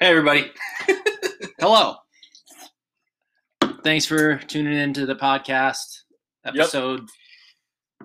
[0.00, 0.50] Hey, everybody.
[1.60, 1.96] Hello.
[3.82, 6.02] Thanks for tuning in to the podcast.
[6.44, 7.08] Episode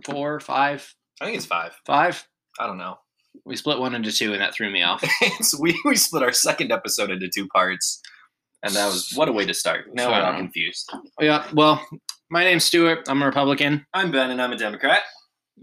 [0.04, 1.74] four, five, I think it's five.
[1.86, 2.26] five.
[2.60, 2.98] I don't know.
[3.46, 5.04] We split one into two, and that threw me off.
[5.22, 8.02] It's- we, we split our second episode into two parts.
[8.64, 9.94] And that was what a way to start.
[9.94, 10.90] Now we're all confused.
[11.20, 11.46] yeah.
[11.54, 11.86] Well,
[12.32, 13.08] my name's Stuart.
[13.10, 15.02] I'm a Republican, I'm Ben and I'm a Democrat.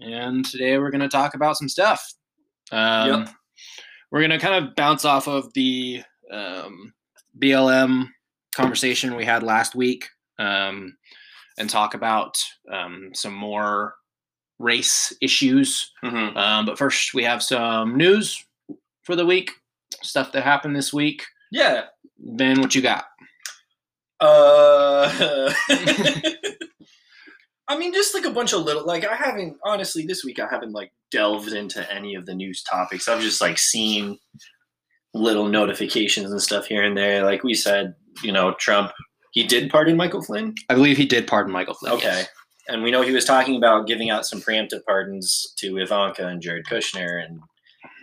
[0.01, 2.07] and today we're going to talk about some stuff.
[2.73, 3.29] Um, Yep.
[4.13, 6.93] We're going to kind of bounce off of the um,
[7.39, 8.09] BLM
[8.55, 10.97] conversation we had last week, um,
[11.59, 12.37] and talk about
[12.71, 13.95] um, some more
[14.59, 15.93] race issues.
[16.05, 16.37] Mm-hmm.
[16.37, 18.45] Um, but first, we have some news
[19.03, 19.51] for the week,
[20.03, 21.25] stuff that happened this week.
[21.51, 21.85] Yeah.
[22.19, 23.07] Ben, what you got?
[24.21, 25.11] Uh,
[27.69, 30.47] I mean, just like a bunch of little, like I haven't, honestly, this week I
[30.51, 33.09] haven't like delved into any of the news topics.
[33.09, 34.19] I've just like seen
[35.15, 37.25] little notifications and stuff here and there.
[37.25, 38.93] Like we said, you know, Trump,
[39.33, 40.55] he did pardon Michael Flynn.
[40.69, 41.93] I believe he did pardon Michael Flynn.
[41.95, 42.07] Okay.
[42.07, 42.29] yes.
[42.69, 46.41] And we know he was talking about giving out some preemptive pardons to Ivanka and
[46.41, 47.41] Jared Kushner and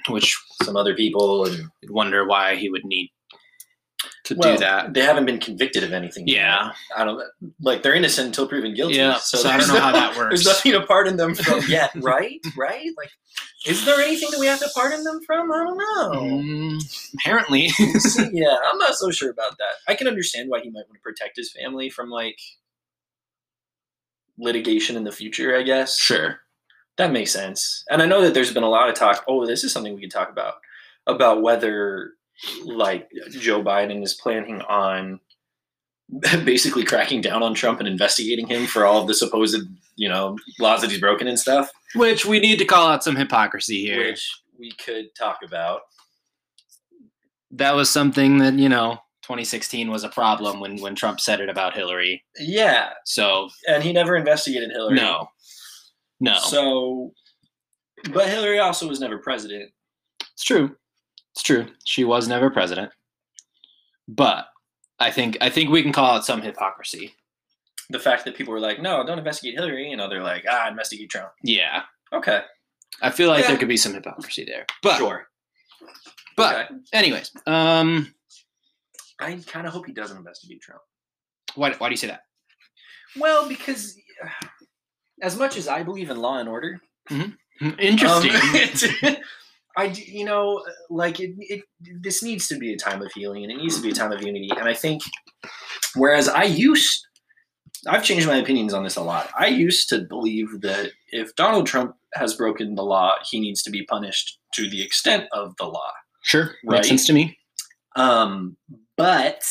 [0.10, 1.46] Which some other people.
[1.46, 3.12] And wonder why he would need
[4.28, 4.94] to well, do that.
[4.94, 6.28] They haven't been convicted of anything.
[6.28, 6.36] yet.
[6.36, 6.72] Yeah.
[6.96, 7.24] I don't
[7.62, 8.96] like they're innocent until proven guilty.
[8.96, 10.30] Yeah, so I don't know how that works.
[10.30, 12.40] There's nothing to pardon them from yet, right?
[12.58, 12.90] right?
[12.98, 13.10] Like,
[13.66, 15.52] is there anything that we have to pardon them from?
[15.52, 16.22] I don't know.
[16.22, 17.70] Mm, apparently.
[18.34, 19.76] yeah, I'm not so sure about that.
[19.88, 22.40] I can understand why he might want to protect his family from like
[24.38, 25.56] litigation in the future.
[25.56, 26.42] I guess sure.
[26.98, 27.86] that makes sense.
[27.90, 29.24] And I know that there's been a lot of talk.
[29.28, 30.56] Oh, this is something we could talk about
[31.08, 32.17] about whether
[32.64, 35.20] like Joe Biden is planning on
[36.46, 39.58] basically cracking down on Trump and investigating him for all the supposed,
[39.96, 43.16] you know, laws that he's broken and stuff, Which we need to call out some
[43.16, 44.00] hypocrisy here.
[44.08, 44.30] which
[44.60, 45.82] we could talk about.
[47.52, 51.50] that was something that, you know, 2016 was a problem when, when Trump said it
[51.50, 52.24] about Hillary.
[52.40, 54.96] Yeah, So, and he never investigated Hillary.
[54.96, 55.30] no.
[56.20, 56.38] No.
[56.40, 57.14] So,
[58.12, 59.72] but Hillary also was never president.
[60.34, 60.76] It's true.
[61.38, 61.68] It's true.
[61.86, 62.90] She was never president.
[64.08, 64.48] But
[65.00, 67.14] I think I think we can call it some hypocrisy.
[67.92, 70.68] The fact that people were like, "No, don't investigate Hillary," you know, they're like, "Ah,
[70.68, 71.84] investigate Trump." Yeah.
[72.12, 72.42] Okay,
[73.04, 73.50] I feel like Yeah.
[73.50, 74.66] there could be some hypocrisy there.
[74.82, 75.28] But sure.
[76.36, 76.74] but okay.
[76.92, 78.12] anyways, um
[79.20, 80.82] I kind of hope he doesn't investigate Trump.
[81.54, 82.22] why why do you say that?
[83.16, 84.30] Well, because uh,
[85.22, 87.30] as much as I believe in law and order, Hmm.
[87.78, 88.32] Interesting.
[89.04, 89.16] um,
[89.78, 91.62] I, you know, like it, it,
[92.02, 94.12] this needs to be a time of healing and it needs to be a time
[94.12, 94.50] of unity.
[94.58, 95.04] And I think,
[95.96, 97.06] whereas I used,
[97.88, 99.30] I've changed my opinions on this a lot.
[99.38, 103.70] I used to believe that if Donald Trump has broken the law, he needs to
[103.70, 105.92] be punished to the extent of the law.
[106.24, 106.56] sure.
[106.66, 106.78] Right.
[106.78, 107.38] Makes sense to me.
[107.96, 108.58] Um,
[108.96, 109.44] but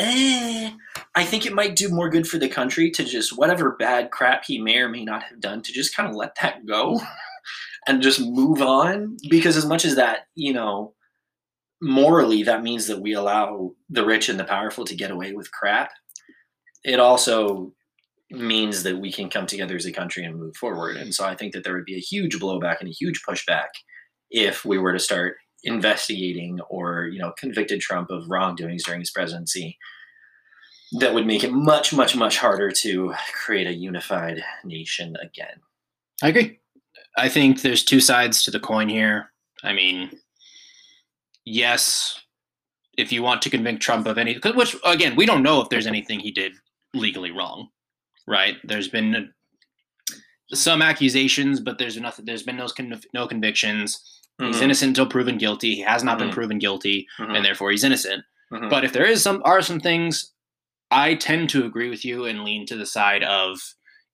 [0.00, 0.70] eh,
[1.14, 4.44] I think it might do more good for the country to just whatever bad crap
[4.44, 7.00] he may or may not have done to just kind of let that go
[7.88, 9.16] and just move on.
[9.28, 10.94] Because as much as that, you know,
[11.80, 15.50] morally that means that we allow the rich and the powerful to get away with
[15.50, 15.90] crap,
[16.84, 17.72] it also
[18.30, 20.96] means that we can come together as a country and move forward.
[20.96, 23.68] And so I think that there would be a huge blowback and a huge pushback
[24.30, 29.10] if we were to start investigating or you know convicted Trump of wrongdoings during his
[29.10, 29.76] presidency
[31.00, 35.60] that would make it much much much harder to create a unified nation again.
[36.22, 36.60] I agree.
[37.18, 39.32] I think there's two sides to the coin here.
[39.64, 40.10] I mean,
[41.44, 42.18] yes,
[42.96, 45.86] if you want to convict Trump of any, which again, we don't know if there's
[45.86, 46.52] anything he did
[46.94, 47.68] legally wrong,
[48.26, 48.56] right?
[48.64, 49.32] There's been
[50.54, 52.24] some accusations, but there's nothing.
[52.24, 52.68] There's been no
[53.12, 53.98] no convictions.
[54.38, 54.62] He's Mhm.
[54.62, 55.74] innocent until proven guilty.
[55.74, 56.34] He has not been Mhm.
[56.34, 57.36] proven guilty, Mhm.
[57.36, 58.24] and therefore he's innocent.
[58.52, 58.70] Mhm.
[58.70, 60.32] But if there is some are some things,
[60.92, 63.60] I tend to agree with you and lean to the side of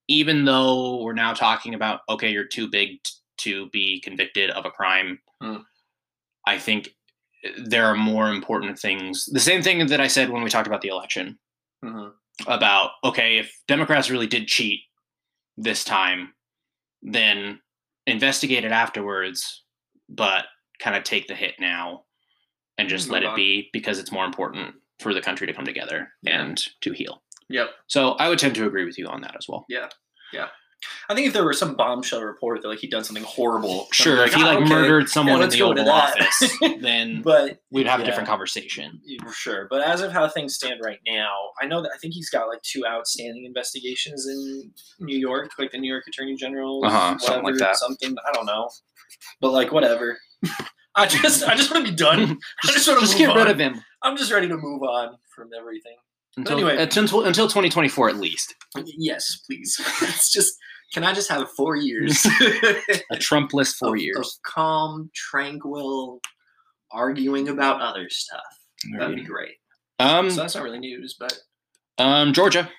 [0.09, 4.65] even though we're now talking about okay, you're too big t- to be convicted of
[4.65, 5.19] a crime.
[5.42, 5.65] Mm.
[6.47, 6.91] I think
[7.44, 9.26] uh, there are more important things.
[9.26, 11.38] The same thing that I said when we talked about the election
[11.84, 12.12] Mhm.
[12.46, 14.81] about okay, if Democrats really did cheat
[15.56, 16.34] this time,
[17.02, 17.61] then
[18.06, 19.62] investigate it afterwards,
[20.08, 20.46] but
[20.79, 22.05] kind of take the hit now
[22.79, 26.12] and just let it be because it's more important for the country to come together
[26.23, 26.43] Yeah.
[26.43, 27.23] and to heal.
[27.50, 27.70] Yep.
[27.87, 29.64] So I would tend to agree with you on that as well.
[29.69, 29.88] Yeah.
[30.32, 30.49] Yeah.
[31.08, 34.17] I think if there were some bombshell report that like he'd done something horrible, Sure,
[34.17, 35.88] be if he "Ah, like okay." murdered someone in the Oval.
[35.91, 39.00] Office, then but we'd have a different conversation.
[39.32, 42.29] Sure, but as of how things stand right now, I know that I think he's
[42.29, 47.17] got like two outstanding investigations in New York, like the New York Attorney General, Uh-huh,
[47.19, 47.76] something like that.
[47.76, 48.69] Something I don't know,
[49.41, 50.19] but like whatever.
[50.94, 52.38] I just I just want to be done.
[52.64, 53.37] I just want to just move get on.
[53.38, 55.96] rid of him I'm just ready to move on from everything.
[56.36, 56.76] Until anyway.
[56.82, 58.54] until until 2024 at least.
[58.84, 59.81] Yes, please.
[60.02, 60.54] it's just
[60.92, 62.25] can I just have four years?
[63.10, 64.16] A Trump-less four of- years.
[64.19, 66.20] of calm, tranquil,
[66.92, 68.42] arguing about other stuff.
[68.98, 69.54] That'd be great.
[69.98, 71.36] Um, So that's not really news, but
[71.98, 72.70] um, Georgia.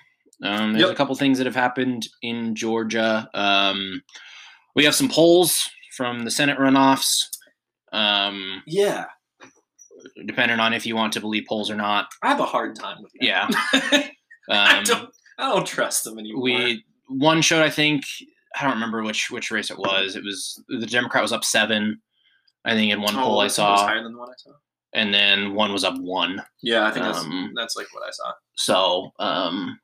[0.42, 0.92] Um, there's Yep.
[0.92, 3.28] a couple things that have happened in Georgia.
[3.34, 4.02] Um,
[4.74, 7.24] we have some polls from the Senate runoffs.
[7.92, 9.06] Um, yeah,
[10.26, 12.08] depending on if you want to believe polls or not.
[12.22, 13.22] I have a hard time with that.
[13.22, 13.48] Yeah.
[14.50, 15.10] I Um, don't.
[15.38, 16.42] I don't trust them anymore.
[16.42, 18.04] we one showed I think
[18.58, 20.16] I don't remember which which race it was.
[20.16, 22.00] It was the Democrat was up seven.
[22.64, 24.28] I think in one Oh, poll I think it was saw, higher than the one
[24.30, 24.50] I saw.
[24.94, 26.42] and then one was up one.
[26.62, 28.32] Yeah, I think that's Um, that's like what I saw.
[28.54, 29.78] So, um,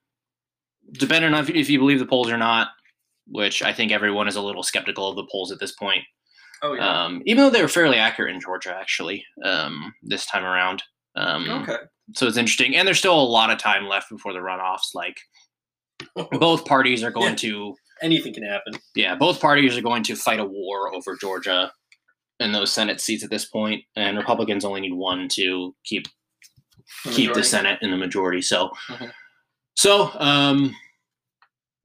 [0.93, 2.69] depending on if, if you believe the polls or not,
[3.29, 6.03] which I think everyone is a little skeptical of the polls at this point,
[6.63, 7.05] Oh yeah.
[7.05, 10.83] um, even though they were fairly accurate in Georgia, actually, um, this time around.
[11.17, 11.77] Um, okay.
[12.15, 12.77] So it's interesting.
[12.77, 14.95] And there's still a lot of time left before the runoffs.
[14.95, 15.17] Like,
[16.33, 17.37] both parties are going Yeah.
[17.37, 18.75] to, Anything can happen.
[18.97, 21.71] yeah, both parties are going to fight a war over Georgia
[22.41, 26.07] and those Senate seats at this point, And Republicans only need one to keep
[27.13, 27.45] keep the.
[27.45, 28.43] Senate in the majority.
[28.43, 29.13] So, Mhm.
[29.77, 30.75] so um,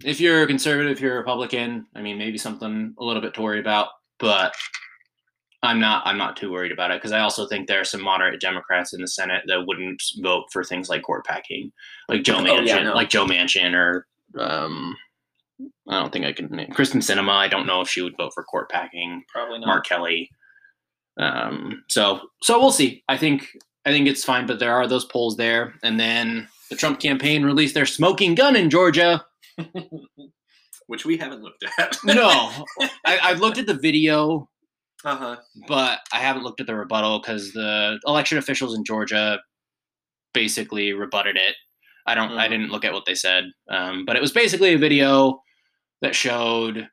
[0.03, 3.33] if you're a conservative, if you're a Republican, I mean, maybe something a little bit
[3.35, 4.53] to worry about, but
[5.63, 6.05] I'm not.
[6.05, 8.93] I'm not too worried about it because I also think there are some moderate Democrats
[8.93, 11.71] in the Senate that wouldn't vote for things like court packing,
[12.09, 12.93] like Joe Oh, yeah, no.
[12.93, 14.05] like Joe Manchin, or
[14.39, 14.95] um,
[15.89, 17.31] I don't think I can name Kyrsten Sinema.
[17.31, 19.23] I don't know if she would vote for court packing.
[19.29, 19.67] Probably not.
[19.67, 20.29] Mark Kelly.
[21.19, 23.03] Um, so so we'll see.
[23.09, 23.47] I think
[23.85, 25.73] I think it's fine, but there are those polls there.
[25.81, 29.25] And then the Trump campaign released their smoking gun in Georgia.
[30.87, 31.97] Which we haven't looked at.
[32.03, 32.51] No,
[33.05, 34.49] I, I've looked at the video,
[35.05, 35.35] uh huh.
[35.67, 39.39] but I haven't looked at the rebuttal because the election officials in Georgia
[40.33, 41.55] basically rebutted it.
[42.05, 42.31] I don't.
[42.37, 42.51] I Mhm.
[42.51, 45.41] didn't look at what they said, um, but it was basically a video
[46.01, 46.87] that showed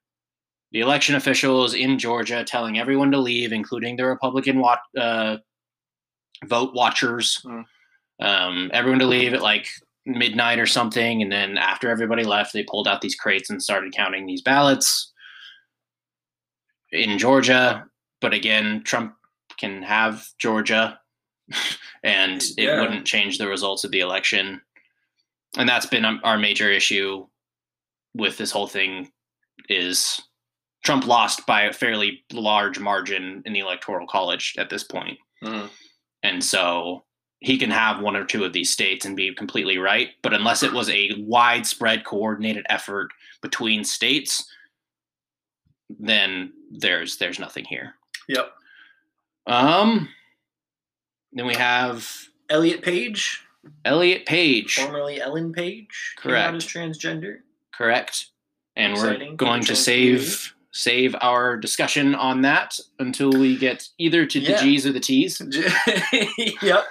[0.73, 5.37] the election officials in Georgia telling everyone to leave, including the Republican wa- uh,
[6.46, 7.38] vote watchers.
[7.44, 7.64] Mm.
[8.20, 9.69] Um, everyone to leave at like
[10.06, 13.93] midnight or something, and then after everybody left, they pulled out these crates and started
[13.95, 15.12] counting these ballots
[16.93, 17.85] in Georgia.
[18.21, 19.15] But again, Trump
[19.59, 20.99] can have Georgia,
[22.05, 22.81] and it Yeah.
[22.81, 24.61] wouldn't change the results of the election.
[25.56, 27.27] And that's been um, our major issue
[28.15, 29.11] with this whole thing
[29.69, 30.21] is
[30.85, 35.19] Trump lost by a fairly large margin in the electoral college at this point.
[35.43, 35.71] Mhm.
[36.23, 37.05] And so
[37.44, 40.11] he can have one or two of these states and be completely right.
[40.23, 43.11] But unless it was a widespread coordinated effort
[43.43, 44.49] between states,
[46.00, 47.94] then there's there's nothing here.
[48.29, 48.52] Yep.
[49.46, 50.08] Um
[51.32, 52.08] then we have
[52.49, 53.43] Elliot Page,
[53.85, 56.55] Elliot Page, formerly Ellen Page, came Correct.
[56.56, 57.38] as transgender.
[57.75, 58.26] correct.
[58.76, 64.26] And Exciting we're going to save save our discussion on that until we get either
[64.26, 64.61] to the Yeah.
[64.62, 65.41] G's or the T's
[66.62, 66.85] yep.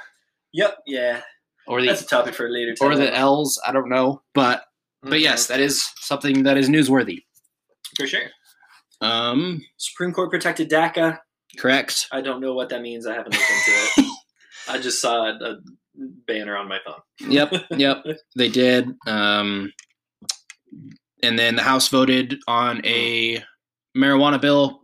[0.54, 0.78] Yep.
[0.88, 1.22] Yeah.
[1.68, 2.74] or the That's a topic for later.
[2.82, 3.14] or the time.
[3.16, 3.60] L's.
[3.66, 4.66] I don't know, but
[5.02, 5.22] but Mhm.
[5.22, 7.24] yes, that is something that is newsworthy.
[7.98, 8.30] for sure.
[9.02, 11.20] Um, Supreme Court protected DACA.
[11.58, 12.08] correct.
[12.12, 13.06] I don't know what that means.
[13.06, 13.72] I haven't looked into
[14.10, 14.18] it.
[14.70, 15.56] I just saw a, a
[16.28, 17.02] banner on my phone.
[17.30, 18.04] Yep, yep,
[18.36, 18.90] they did.
[19.08, 19.72] Um,
[21.22, 23.44] and then the House voted on a
[23.96, 24.83] marijuana bill.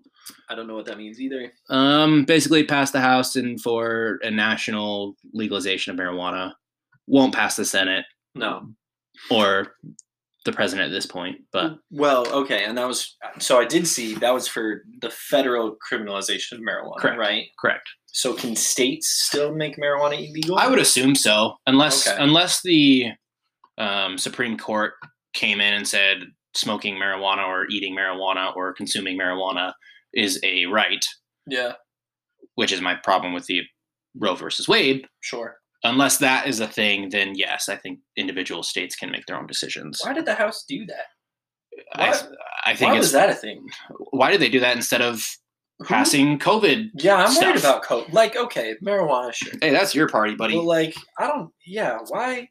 [0.49, 1.51] I don't know what that means either.
[1.69, 6.53] Um, basically passed the House and for a national legalization of marijuana.
[7.07, 8.69] Won't pass the Senate No.
[9.29, 9.75] or
[10.45, 14.15] the president at this point, but Well, okay, and that was so I did see
[14.15, 17.19] that was for the federal criminalization of marijuana, Correct.
[17.19, 17.45] right?
[17.59, 17.87] correct.
[18.07, 20.57] So can states still make marijuana illegal?
[20.57, 22.17] I would assume so, unless Okay.
[22.23, 23.07] unless the
[23.77, 24.93] um, Supreme Court
[25.33, 26.23] came in and said
[26.55, 29.73] smoking marijuana or eating marijuana or consuming marijuana
[30.13, 31.05] is a right,
[31.47, 31.73] Yeah,
[32.55, 33.61] which is my problem with the
[34.15, 35.07] Roe versus Wade.
[35.21, 35.57] sure.
[35.83, 39.47] Unless that is a thing, then yes, I think individual states can make their own
[39.47, 40.01] decisions.
[40.03, 41.05] Why did the House do that?
[41.93, 42.21] I, Why-
[42.65, 43.65] I think Why was that a thing?
[44.11, 45.25] why did they do that instead of
[45.79, 46.89] Who- passing COVID?
[46.95, 48.11] Yeah, I'm worried about coke.
[48.11, 49.53] Like, okay, marijuana, sure.
[49.61, 50.55] Hey, that's your party, buddy.
[50.55, 51.49] But like, I don't.
[51.65, 52.49] Yeah, why?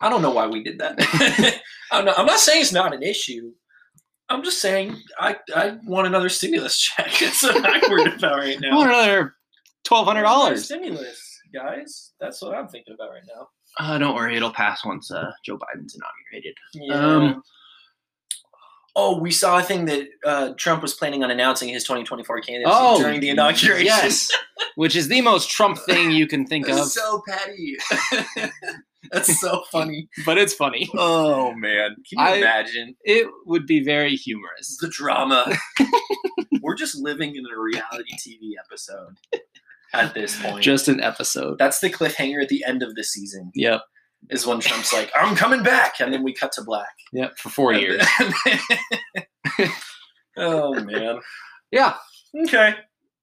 [0.00, 1.60] I don't know why we did that.
[1.92, 3.52] I'm, not, I'm not saying it's not an issue.
[4.28, 7.12] I'm just saying I I want another stimulus check.
[7.20, 8.76] That's what I'm worried about right I now.
[8.76, 9.34] want another
[9.84, 12.12] twelve hundred dollars stimulus, guys.
[12.20, 13.48] That's what I'm thinking about right now.
[13.78, 16.54] Uh, don't worry, it'll pass once uh, Joe Biden's inaugurated.
[16.74, 16.94] Yeah.
[16.94, 17.42] Um,
[18.96, 22.70] Oh, we saw a thing that uh, Trump was planning on announcing his 2024 candidacy
[22.72, 23.84] Oh, during the inauguration.
[23.84, 24.30] Yes,
[24.76, 27.76] which is the most Trump thing you can think of, so petty.
[29.12, 30.08] That's so funny.
[30.24, 30.88] but it's funny.
[30.94, 34.76] Oh man, can you I- imagine It would be very humorous.
[34.80, 35.52] the drama?
[36.62, 39.16] We're just living in a reality TV episode
[39.92, 40.62] at this point.
[40.62, 41.58] Just an episode.
[41.58, 43.50] That's the cliffhanger at the end of the season.
[43.54, 43.82] Yep.
[44.30, 46.88] Is when Trump's like, "I'm coming back," and then we cut to black.
[47.12, 47.36] Yep.
[47.36, 48.02] For four years.
[50.36, 51.20] oh man.
[51.70, 51.94] Yeah.
[52.46, 52.74] Okay.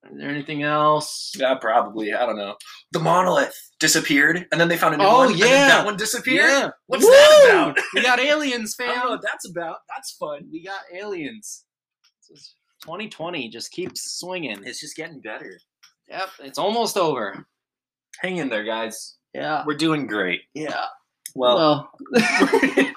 [0.10, 1.32] Is there anything else?
[1.38, 2.12] Yeah, probably.
[2.14, 2.56] I don't know.
[2.92, 5.32] The monolith disappeared, and then they found a new Oh, one.
[5.34, 5.68] and then yeah.
[5.68, 6.50] that one disappeared.
[6.50, 6.70] Yeah.
[6.88, 7.78] What's that about?
[7.94, 9.10] we got aliens, I don't know fam.
[9.12, 9.78] what that's about.
[9.88, 10.48] That's fun.
[10.52, 11.66] We got aliens.
[12.84, 14.62] 2020 just keeps swinging.
[14.66, 15.60] It's just getting better.
[16.10, 16.30] Yep.
[16.40, 17.46] It's almost over.
[18.20, 19.18] Hang in there, guys.
[19.34, 19.64] Yeah.
[19.66, 20.42] We're doing great.
[20.54, 20.86] Yeah.
[21.36, 22.24] Well, Well,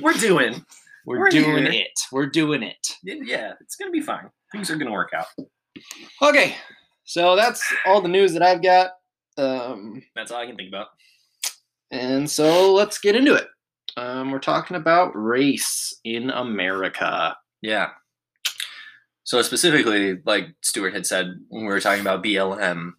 [0.00, 0.64] we're doing.
[1.06, 1.82] we're, we're doing here.
[1.82, 2.00] it.
[2.12, 2.86] We're doing it.
[3.02, 4.28] Yeah, it's gonna be fine.
[4.52, 5.26] Things are gonna work out.
[6.22, 6.56] Okay.
[7.04, 8.90] So that's all the news that I've got.
[9.38, 10.88] Um, That's all I can think about.
[11.90, 13.46] and so let's get into it.
[13.96, 17.36] Um, we're talking about race in America.
[17.62, 17.90] Yeah.
[19.24, 22.92] So specifically, like Stuart had said, when we were talking about BLM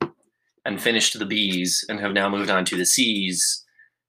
[0.65, 3.63] and finished the B's and have now moved on to the C's,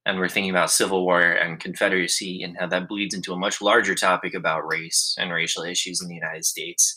[0.05, 3.61] and we're thinking about Civil War and Confederacy and how that bleeds into a much
[3.61, 6.95] larger topic about race and racial issues in the United States.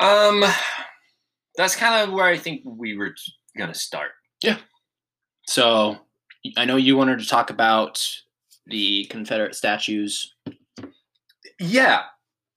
[0.00, 0.44] Um,
[1.56, 3.14] that's kind of where I think we were
[3.56, 4.12] gonna start.
[4.42, 4.58] Yeah.
[5.46, 5.98] So
[6.56, 8.04] I know you wanted to talk about
[8.66, 10.34] the Confederate statues.
[11.60, 12.02] Yeah.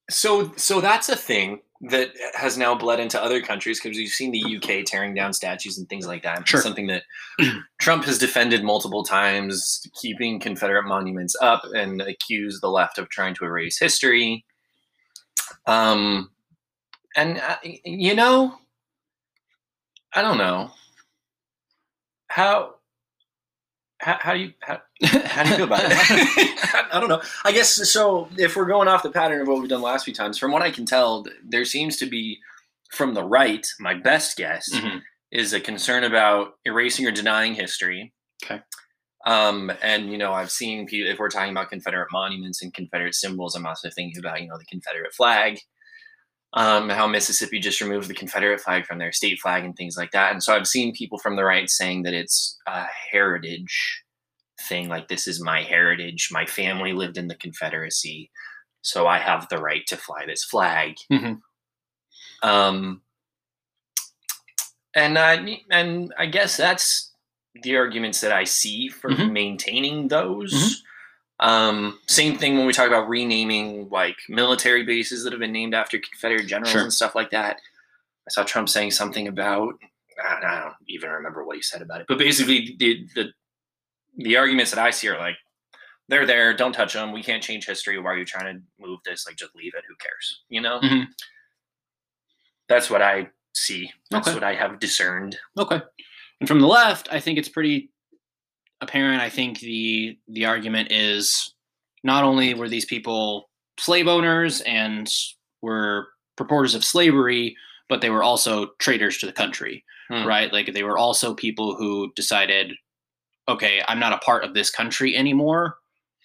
[0.09, 4.31] So so that's a thing that has now bled into other countries because you've seen
[4.31, 6.39] the UK tearing down statues and things like that.
[6.41, 6.61] It's Sure.
[6.61, 7.03] Something that
[7.79, 13.35] Trump has defended multiple times, keeping Confederate monuments up and accused the left of trying
[13.35, 14.45] to erase history.
[15.67, 16.31] Um,
[17.15, 18.57] and uh, you know,
[20.13, 20.71] I don't know
[22.27, 22.75] how.
[24.01, 24.81] How, how do you how,
[25.23, 25.91] how do you feel about it?
[26.93, 27.21] I don't know.
[27.45, 28.27] I guess so.
[28.37, 30.51] If we're going off the pattern of what we've done the last few times, from
[30.51, 32.37] what I can tell, there seems to be
[32.91, 33.65] from the right.
[33.79, 35.01] My best guess Mhm.
[35.31, 38.13] is a concern about erasing or denying history.
[38.43, 38.61] Okay.
[39.25, 41.11] Um, and you know, I've seen people.
[41.11, 44.57] If we're talking about Confederate monuments and Confederate symbols, I'm also thinking about you know
[44.59, 45.57] the Confederate flag.
[46.55, 50.11] Um, how Mississippi just removed the Confederate flag from their state flag and things like
[50.11, 50.31] that.
[50.31, 54.03] And so I've seen people from the right saying that it's a heritage
[54.69, 56.29] thing, like this is my heritage.
[56.31, 58.31] My family lived in the Confederacy,
[58.81, 60.95] so I have the right to fly this flag.
[61.11, 61.41] Mhm.
[62.41, 63.01] Um,
[64.95, 67.11] and I and I guess that's
[67.63, 69.31] the arguments that I see for Mhm.
[69.33, 70.83] maintaining those.
[71.39, 75.73] Um, same thing when we talk about renaming like military bases that have been named
[75.73, 76.81] after Confederate generals Sure.
[76.81, 77.57] and stuff like that.
[78.27, 79.73] I saw Trump saying something about
[80.23, 83.25] I don't even remember what he said about it, but basically the the
[84.17, 85.35] the arguments that I see are like
[86.07, 87.11] they're there, don't touch them.
[87.11, 87.99] We can't change history.
[87.99, 89.25] Why are you trying to move this?
[89.27, 89.83] Like just leave it.
[89.89, 90.43] Who cares?
[90.49, 90.79] You know.
[90.79, 91.07] Mhm.
[92.69, 93.91] That's what I see.
[94.09, 94.35] That's Okay.
[94.35, 95.37] what I have discerned.
[95.57, 95.81] Okay.
[96.39, 97.91] And from the left, I think it's pretty
[98.85, 99.21] apparent.
[99.21, 101.53] I think the the argument is
[102.03, 105.09] not only were these people slave owners and
[105.61, 107.55] were purporters of slavery,
[107.89, 110.25] but they were also traitors to the country, Hmm.
[110.25, 110.53] right?
[110.53, 112.73] Like they were also people who decided,
[113.47, 115.77] okay, I'm not a part of this country anymore,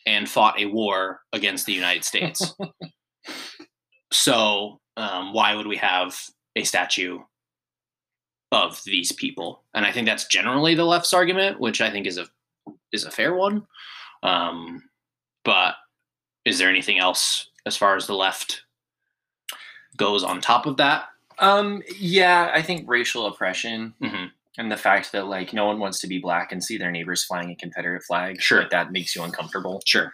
[0.07, 2.55] and fought a war against the United States.
[4.13, 6.19] so um, why would we have
[6.57, 7.19] a statue
[8.53, 9.63] of these people?
[9.75, 12.27] And I think that's generally the left's argument, which I think is a
[12.93, 13.67] is a fair one.
[14.23, 14.83] Um,
[15.45, 15.75] but
[16.45, 18.63] is there anything else as far as the left
[19.97, 21.07] goes on top of that?
[21.39, 24.27] Um, yeah, I think racial oppression hmm
[24.59, 27.25] and the fact that like no one wants to be black and see their neighbors
[27.25, 28.61] flying a Confederate flag, Sure.
[28.63, 29.81] like, that makes you uncomfortable.
[29.87, 30.13] Sure.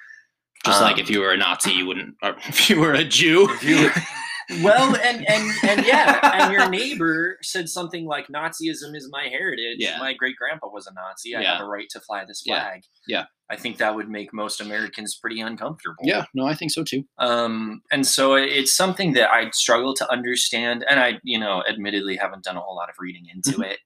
[0.64, 2.16] Just like if Um, you were a Nazi, you wouldn't.
[2.22, 3.90] Or if you were a Jew, you-
[4.62, 9.76] well, and and and yeah, and your neighbor said something like Nazism is my heritage.
[9.78, 9.98] Yeah.
[9.98, 11.34] My great grandpa was a Nazi.
[11.36, 11.52] I Yeah.
[11.54, 12.82] have a right to fly this flag.
[13.08, 13.24] Yeah.
[13.48, 16.02] I think that would make most Americans pretty uncomfortable.
[16.02, 17.04] yeah, no, I think so too.
[17.18, 22.16] um and so it's something that i struggle to understand and i you know admittedly
[22.16, 23.70] haven't done a whole lot of reading into Mhm.
[23.72, 23.78] it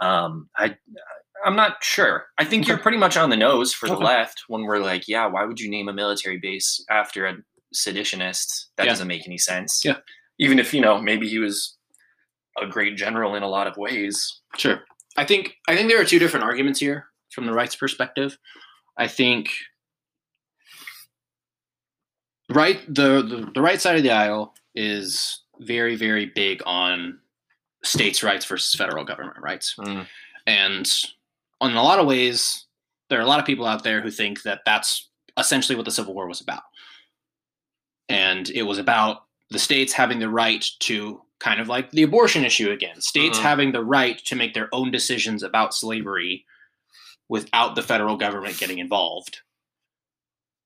[0.00, 0.76] um i
[1.44, 4.04] i'm not sure i think you're pretty much on the nose for the Okay.
[4.04, 7.34] left when we're like yeah why would you name a military base after a
[7.76, 8.90] seditionist that Yeah.
[8.92, 9.98] doesn't make any sense Yeah.
[10.38, 11.76] even if you know maybe he was
[12.60, 14.84] a great general in a lot of ways Sure.
[15.16, 18.38] I think I think there are two different arguments here from the right's perspective.
[18.96, 19.50] I think
[22.50, 27.18] right the, the the right side of the aisle is very very big on
[27.82, 30.06] states' rights versus federal government rights, Mm.
[30.46, 30.90] and
[31.62, 32.66] in a lot of ways,
[33.08, 35.90] there are a lot of people out there who think that that's essentially what the
[35.90, 36.62] Civil War was about,
[38.08, 42.44] and it was about the states having the right to kind of like the abortion
[42.44, 43.42] issue again, states Mhm.
[43.42, 46.44] having the right to make their own decisions about slavery
[47.28, 49.40] without the federal government getting involved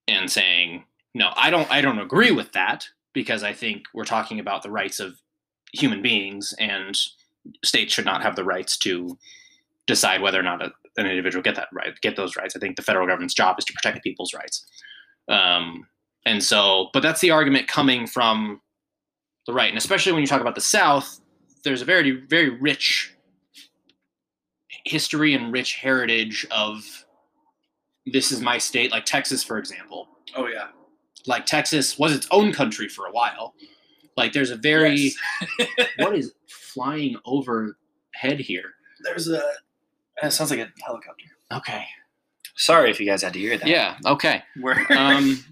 [0.08, 4.38] and saying no i don't i don't agree with that because i think we're talking
[4.40, 5.20] about the rights of
[5.72, 6.94] human beings and
[7.64, 9.16] states should not have the rights to
[9.86, 12.76] decide whether or not a, an individual get that right get those rights i think
[12.76, 14.66] the federal government's job is to protect people's rights
[15.28, 15.86] um,
[16.26, 18.60] and so but that's the argument coming from
[19.46, 21.20] the right and especially when you talk about the south
[21.64, 23.14] there's a very very rich
[24.84, 27.04] history and rich heritage of
[28.06, 30.68] this is my state like texas for example Oh yeah.
[31.26, 33.54] like texas was its own country for a while
[34.16, 35.12] like there's a very
[35.98, 38.72] what is flying overhead here
[39.04, 39.42] There's a.
[40.22, 41.24] It sounds like a helicopter.
[41.52, 41.84] okay
[42.60, 43.66] Sorry if you guys had to hear that.
[43.66, 44.42] yeah okay
[44.96, 45.44] um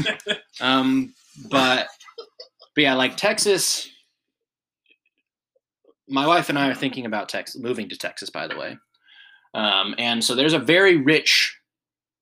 [0.60, 1.14] um
[1.50, 1.88] but
[2.74, 3.88] but yeah like texas
[6.08, 8.76] my wife and i are thinking about texas moving to texas by the way
[9.54, 11.56] um and so there's a very rich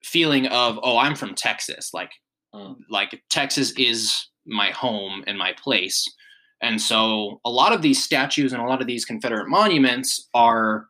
[0.04, 2.10] feeling of oh i'm from texas like
[2.54, 2.76] Mm.
[2.90, 4.14] like texas is
[4.44, 6.04] my home and my place
[6.60, 10.84] and so a lot of these statues and a lot of these confederate monuments are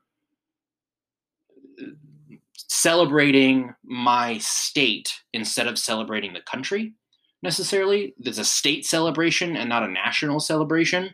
[2.74, 6.94] celebrating my state instead of celebrating the country
[7.42, 8.14] necessarily.
[8.18, 11.10] There's a state celebration and not a national celebration.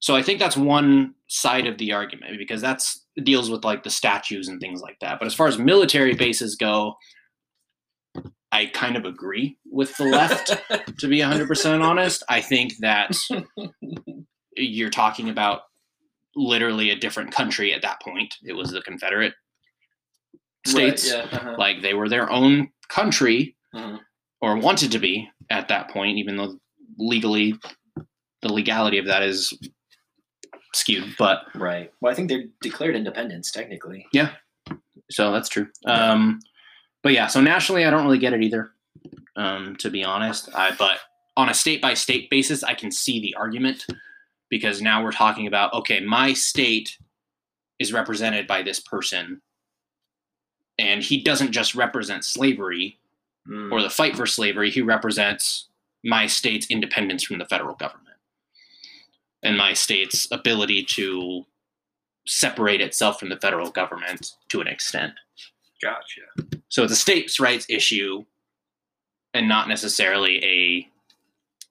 [0.00, 3.90] So I think that's one side of the argument because that's deals with like the
[3.90, 5.20] statues and things like that.
[5.20, 6.96] But as far as military bases go,
[8.50, 10.48] I kind of agree with the left
[10.98, 12.24] to be 100% honest.
[12.28, 13.16] I think that
[14.56, 15.60] you're talking about
[16.34, 18.34] literally a different country at that point.
[18.42, 19.34] It was the Confederate
[20.66, 21.12] states.
[21.12, 21.36] Right, yeah.
[21.38, 21.54] uh-huh.
[21.58, 24.00] Like they were their own country Mhm.
[24.40, 26.58] or wanted to be at that point, even though
[26.98, 27.54] legally
[28.42, 29.52] the legality of that is
[30.74, 31.14] skewed.
[31.18, 31.90] But Right.
[32.00, 34.06] Well, I think they're declared independence technically.
[34.12, 34.32] Yeah.
[35.10, 35.68] So that's true.
[35.86, 36.40] Um,
[37.02, 38.70] but yeah, so nationally, I don't really get it either,
[39.36, 40.48] um, to be honest.
[40.54, 40.98] I, but
[41.36, 43.86] on a state by state basis, I can see the argument
[44.50, 46.96] because now we're talking about okay, my state
[47.78, 49.42] is represented by this person,
[50.78, 52.98] and he doesn't just represent slavery
[53.46, 53.70] Mm.
[53.70, 54.70] or the fight for slavery.
[54.70, 55.68] He represents
[56.02, 58.16] my state's independence from the federal government
[59.42, 61.44] and my state's ability to
[62.26, 65.12] separate itself from the federal government to an extent.
[65.82, 66.22] Gotcha.
[66.70, 68.24] So it's a states' rights issue
[69.34, 70.88] and not necessarily a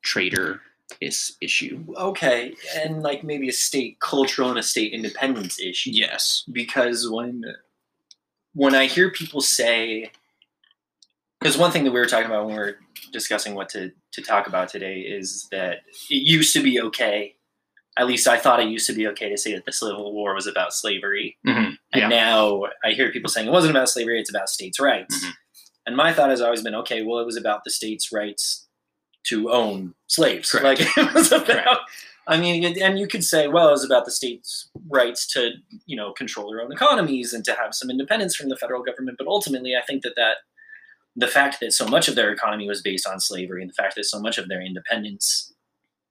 [0.04, 0.62] traitor
[1.02, 1.84] is issue.
[1.98, 5.90] Okay, and like maybe a state cultural and a state independence issue.
[5.92, 6.44] Yes.
[6.52, 7.42] because when
[8.54, 10.12] when I hear people say,
[11.40, 12.78] because one thing that we were talking about when we were
[13.12, 17.36] discussing what to to talk about today is that it used to be okay.
[17.98, 20.34] At least I thought it used to be okay to say that the Civil War
[20.34, 21.78] was about slavery, Mhm.
[21.94, 22.08] and Yeah.
[22.08, 25.24] now I hear people saying it wasn't about slavery; it's about states' rights.
[25.24, 25.34] Mhm.
[25.86, 28.68] And my thought has always been, okay, well, it was about the states' rights
[29.28, 30.52] to own slaves.
[30.52, 30.80] Correct.
[30.80, 31.46] Like it was about.
[31.46, 31.80] Correct.
[32.28, 35.52] I mean, and- you could say, well, it was about the states' rights to,
[35.86, 39.18] you know, control their own economies and to have some independence from the federal government.
[39.18, 40.38] But ultimately, I think that that
[41.16, 43.96] the fact that so much of their economy was based on slavery and the fact
[43.96, 45.54] that so much of their independence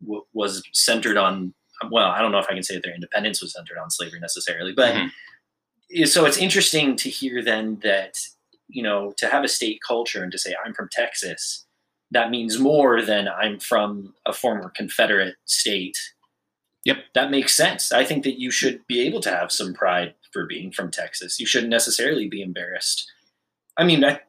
[0.00, 1.54] w- was centered on,
[1.90, 4.20] well, I don't know if I can say that their independence was centered on slavery
[4.20, 6.06] necessarily, but Mhm.
[6.08, 8.16] so it's interesting to hear then that,
[8.68, 11.66] you know, to have a state culture and to say, I'm from Texas,
[12.12, 15.98] that means more than I'm from a former Confederate state.
[16.84, 16.96] Yep.
[17.14, 17.92] That makes sense.
[17.92, 21.38] I think that you should be able to have some pride for being from Texas.
[21.38, 23.10] You shouldn't necessarily be embarrassed.
[23.76, 24.20] I mean, I,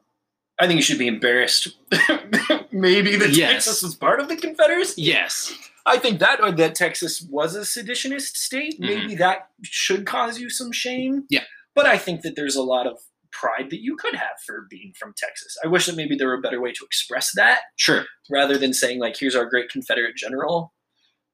[0.58, 1.76] I think you should be embarrassed.
[2.72, 3.64] Maybe that Yes.
[3.64, 5.02] Texas was part of the Confederacy.
[5.02, 5.52] Yes.
[5.86, 10.48] I think that or that Texas was a seditionist state, maybe that should cause you
[10.48, 11.14] some shame.
[11.16, 11.26] Mm-hmm.
[11.28, 11.44] Yeah.
[11.74, 12.98] But I think that there's a lot of
[13.34, 15.56] pride that you could have for being from Texas.
[15.62, 18.04] I wish that maybe there were a better way to express that Sure.
[18.30, 20.72] rather than saying like here's our great Confederate general.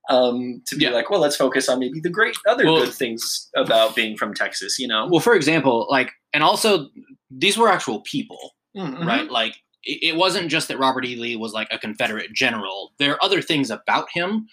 [0.09, 0.91] Um, to be Yeah.
[0.91, 4.35] like, well, let's focus on maybe the great other Well- good things about being from
[4.35, 5.07] Texas, you know?
[5.07, 6.89] Well, for example, like, and also
[7.31, 8.57] these were actual people.
[8.77, 9.05] Mhm.
[9.05, 9.29] right?
[9.31, 11.17] Like it wasn't just that Robert E.
[11.17, 12.93] Lee was like a Confederate general.
[12.99, 14.49] There are other things about him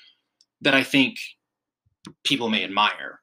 [0.62, 1.18] that I think
[2.24, 3.22] people may admire.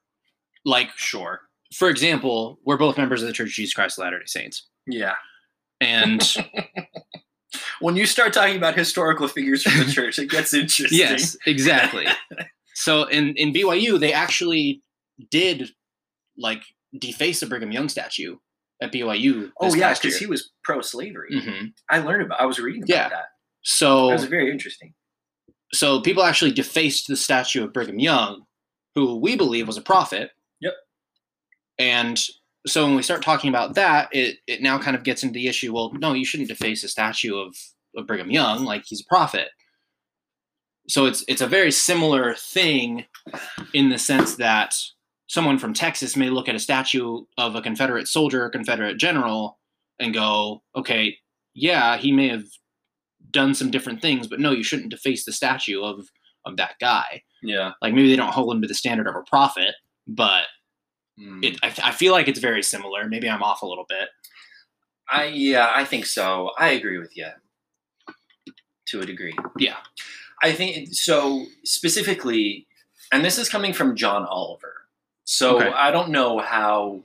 [0.64, 1.40] Like, Sure.
[1.74, 5.14] For example, we're both members of the Church of Jesus Christ of Latter-day Saints, Yeah.
[5.80, 6.22] and
[7.80, 10.98] when you start talking about historical figures from the church, it gets interesting.
[10.98, 12.06] yes, exactly.
[12.74, 14.82] so in in BYU, they actually
[15.30, 15.70] did
[16.36, 16.62] like
[16.98, 18.36] deface a Brigham Young statue
[18.82, 19.50] at BYU.
[19.60, 21.30] Oh yeah, because he was pro-slavery.
[21.32, 21.72] Mhm.
[21.90, 22.40] I learned about.
[22.40, 23.08] I was reading about Yeah.
[23.10, 23.24] that.
[23.62, 24.94] So That was very interesting.
[25.72, 28.44] so people actually defaced the statue of Brigham Young,
[28.94, 30.30] who we believe was a prophet.
[31.78, 32.20] And
[32.66, 35.48] so when we start talking about that, it it now kind of gets into the
[35.48, 35.72] issue.
[35.72, 37.56] Well, no, you shouldn't deface a statue of,
[37.96, 39.48] of Brigham Young, like he's a prophet.
[40.88, 43.06] So it's it's a very similar thing
[43.72, 44.74] in the sense that
[45.26, 49.58] someone from Texas may look at a statue of a Confederate soldier or Confederate general
[49.98, 51.16] and go, okay,
[51.54, 52.44] yeah, he may have
[53.30, 56.08] done some different things, but no, you shouldn't deface the statue of
[56.44, 57.22] of that guy.
[57.42, 57.72] Yeah.
[57.82, 59.74] Like maybe they don't hold him to the standard of a prophet,
[60.06, 60.44] but
[61.18, 61.44] Mm.
[61.44, 63.08] it, I, I feel like it's very similar.
[63.08, 64.08] Maybe I'm off a little bit.
[65.10, 66.50] I yeah, I think so.
[66.58, 67.28] I agree with you
[68.88, 69.34] to a degree.
[69.58, 69.76] Yeah.
[70.42, 72.66] I think so specifically,
[73.12, 74.72] and this is coming from John Oliver.
[75.24, 75.68] So Okay.
[75.70, 77.04] I don't know how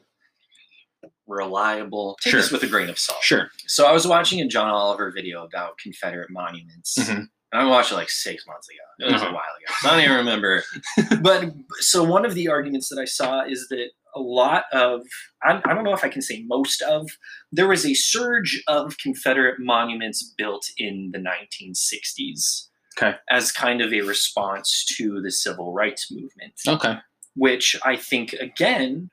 [1.27, 2.17] reliable.
[2.21, 2.41] Take Sure.
[2.41, 3.21] this with a grain of salt.
[3.21, 3.49] Sure.
[3.67, 6.97] So I was watching a John Oliver video about Confederate monuments.
[6.97, 7.27] Mhm.
[7.51, 9.07] And I watched it like six months ago.
[9.07, 9.31] It was Uh-huh.
[9.31, 9.73] a while ago.
[9.81, 10.63] So I don't even remember.
[11.21, 15.01] but so one of the arguments that I saw is that a lot of
[15.43, 17.09] I, I don't know if I can say most of
[17.51, 22.67] there was a surge of Confederate monuments built in the 1960s.
[22.97, 23.17] Okay.
[23.29, 26.97] As kind of a response to the civil rights movement Okay.
[27.35, 29.09] which I think again,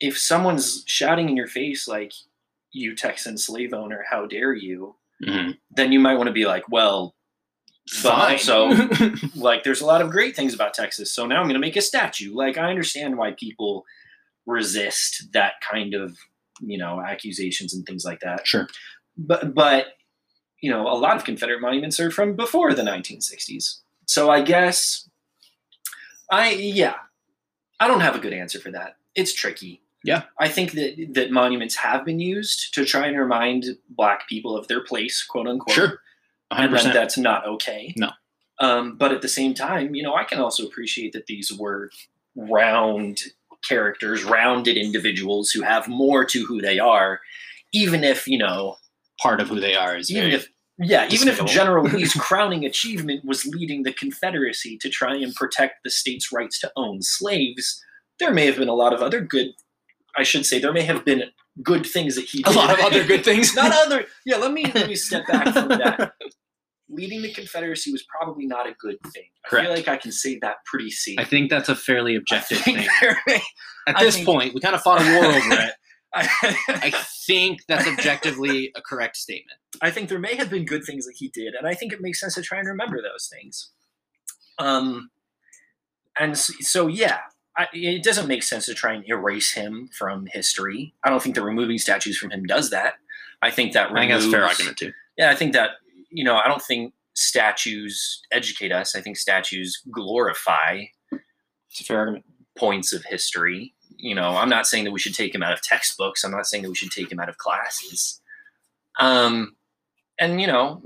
[0.00, 2.12] if someone's shouting in your face like
[2.72, 6.68] "you Texan slave owner, how dare you," hmm then you might want to be like,
[6.70, 7.14] "Well,
[8.02, 8.70] but also
[9.34, 11.76] like there's a lot of great things about Texas, so now I'm going to make
[11.76, 13.84] a statue." Like I understand why people
[14.46, 16.16] resist that kind of
[16.60, 18.68] you know accusations and things like that, sure.
[19.16, 19.86] but but
[20.60, 25.08] you know a lot of Confederate monuments are from before the 1960s, so I guess
[26.30, 26.94] I yeah
[27.80, 28.96] I don't have a good answer for that.
[29.14, 29.82] It's tricky.
[30.04, 30.22] Yeah.
[30.38, 34.68] I think that that monuments have been used to try and remind black people of
[34.68, 35.74] their place, quote unquote.
[35.74, 36.00] Sure.
[36.50, 36.82] And 100%.
[36.84, 37.92] that that's not okay.
[37.96, 38.10] No.
[38.60, 41.90] Um, but at the same time, you know, I can also appreciate that these were
[42.34, 43.20] round
[43.68, 47.20] characters, rounded individuals who have more to who they are,
[47.72, 48.76] even if, you know,
[49.20, 51.44] Part of who they are is even very, if yeah, even if.
[51.44, 56.60] General Lee's crowning achievement was leading the Confederacy to try and protect the state's rights
[56.60, 57.82] to own slaves,
[58.20, 59.48] there may have been a lot of other good.
[60.16, 61.24] I should say there may have been
[61.62, 62.54] good things that he did.
[62.54, 63.54] a lot of other good things.
[63.56, 64.04] not other.
[64.24, 66.12] Yeah, let me let me step back from that.
[66.90, 69.24] Leading the Confederacy was probably not a good thing.
[69.44, 69.66] I Correct.
[69.66, 71.18] feel like I can say that pretty safe.
[71.18, 72.78] I think that's a fairly objective thing.
[73.86, 75.72] At I this think- point, we kind of fought a war over it.
[76.14, 76.26] I
[76.68, 76.90] I,
[77.26, 79.58] think that's objectively a correct statement.
[79.82, 82.00] I think there may have been good things that he did, and I think it
[82.00, 83.70] makes sense to try and remember those things.
[84.58, 85.10] Um,
[86.18, 87.18] and s- so yeah,
[87.58, 90.94] I, it doesn't make sense to try and erase him from history.
[91.04, 92.94] I don't think that removing statues from him does that.
[93.42, 94.92] I think that removes, I think that's a fair argument too.
[95.16, 95.70] Yeah, I think that
[96.10, 98.94] you know, I don't think statues educate us.
[98.94, 102.24] I think statues glorify It's a fair argument.
[102.56, 103.74] points of history.
[103.96, 106.22] You know, I'm not saying that we should take him out of textbooks.
[106.22, 108.20] I'm not saying that we should take him out of classes.
[109.00, 109.56] Um,
[110.20, 110.80] and you know,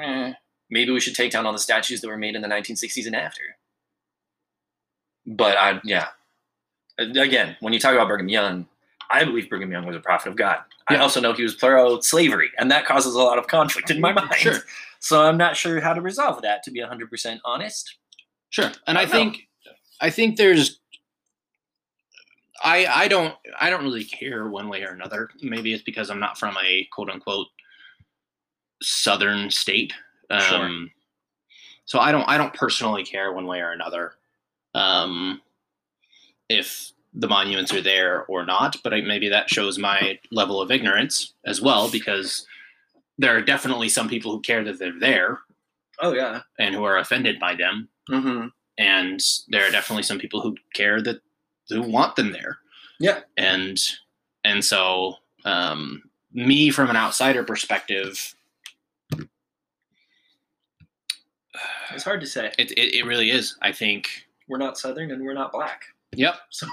[0.00, 0.32] eh,
[0.70, 3.14] maybe we should take down all the statues that were made in the 1960s and
[3.16, 3.42] after.
[5.26, 6.08] But I, yeah,
[6.98, 8.66] again, when you talk about Brigham Young,
[9.10, 10.58] I believe Brigham Young was a prophet of God.
[10.88, 14.12] I also know he was pro-slavery, and that causes a lot of conflict in my
[14.12, 14.34] mind.
[14.34, 14.58] Sure.
[15.00, 16.62] So I'm not sure how to resolve that.
[16.64, 17.96] To be 100% honest.
[18.50, 18.70] Sure.
[18.86, 19.18] And I I, don't know.
[19.32, 19.48] think
[20.00, 20.80] I think there's
[22.62, 25.28] I I don't I don't really care one way or another.
[25.42, 27.48] Maybe it's because I'm not from a quote unquote
[28.82, 29.92] southern state.
[30.30, 30.88] Um Sure.
[31.84, 34.14] so I don't I don't personally care one way or another.
[34.74, 35.40] Um
[36.48, 40.70] if the monuments are there or not, but I, maybe that shows my level of
[40.72, 42.44] ignorance as well because
[43.18, 45.38] there are definitely some people who care that they're there
[46.00, 46.40] Oh yeah.
[46.58, 48.48] and who are offended by them Mm-hmm.
[48.78, 51.20] and there are definitely some people who care that
[51.70, 52.58] who want them there
[53.00, 53.20] Yeah.
[53.38, 53.80] and
[54.44, 58.34] and so um me from an outsider perspective
[61.92, 62.52] It's hard to say.
[62.58, 65.82] it, it, it really is i think We're not Southern and we're not black.
[66.16, 66.66] yep So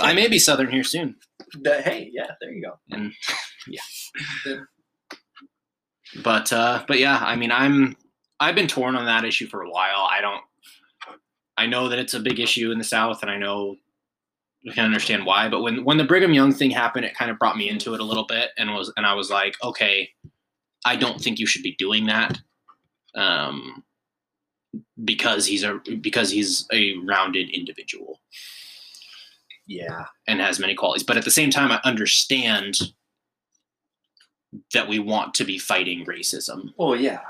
[0.00, 1.16] i may be southern here soon
[1.62, 2.78] That- hey, yeah, there you go.
[2.96, 3.12] and
[3.68, 4.56] yeah.
[6.24, 7.96] but uh but yeah i mean i'm
[8.40, 10.42] i've been torn on that issue for a while i don't
[11.56, 13.76] i know that it's a big issue in the south and i know
[14.68, 17.38] I can understand why but when when the brigham young thing happened it kind of
[17.38, 20.08] brought me into it a little bit and was and i was like okay
[20.84, 22.40] I don't think you should be doing that.
[23.14, 23.84] Um,
[25.04, 28.20] because he's a because he's a rounded individual
[29.66, 30.06] Yeah.
[30.26, 31.02] and has many qualities.
[31.04, 32.76] But at the same time, I understand
[34.74, 36.74] that we want to be fighting racism.
[36.76, 37.20] Well, yeah.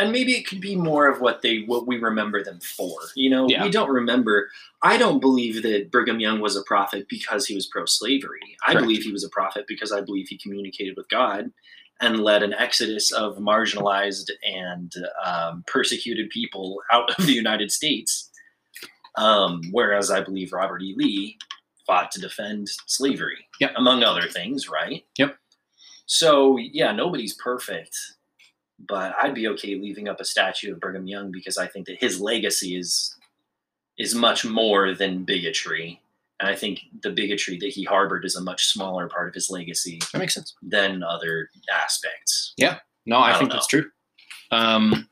[0.00, 2.96] And maybe it could be more of what they what we remember them for.
[3.16, 3.64] You know, Yeah.
[3.64, 4.50] we don't remember.
[4.82, 8.56] I don't believe that Brigham Young was a prophet because he was pro-slavery.
[8.64, 8.84] I Correct.
[8.84, 11.50] believe he was a prophet because I believe he communicated with God
[12.00, 14.92] and led an exodus of marginalized and
[15.24, 18.30] um, persecuted people out of the United States.
[19.16, 20.94] Um, whereas I believe Robert E.
[20.96, 21.38] Lee
[21.86, 23.72] fought to defend slavery, Yep.
[23.76, 25.04] among other things, right?
[25.18, 25.36] Yep.
[26.06, 27.96] So yeah, nobody's perfect,
[28.78, 31.98] but I'd be okay leaving up a statue of Brigham Young because I think that
[32.00, 33.14] his legacy is
[33.98, 36.00] is much more than bigotry.
[36.40, 39.50] And I think the bigotry that he harbored is a much smaller part of his
[39.50, 40.54] legacy That makes sense.
[40.62, 42.54] than other aspects.
[42.56, 42.78] Yeah.
[43.06, 43.86] No, I, I think that's true.
[44.50, 45.08] Um,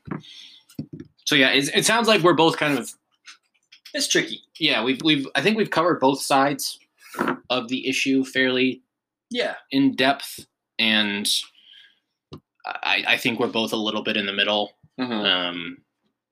[1.25, 2.93] so yeah, it, it sounds like we're both kind of
[3.93, 4.41] It's tricky.
[4.59, 4.83] yeah.
[4.83, 6.79] We've we've I think we've covered both sides
[7.49, 8.81] of the issue fairly
[9.29, 9.55] Yeah.
[9.71, 10.45] in depth,
[10.79, 11.27] and
[12.65, 15.77] I, I think we're both a little bit in the middle um,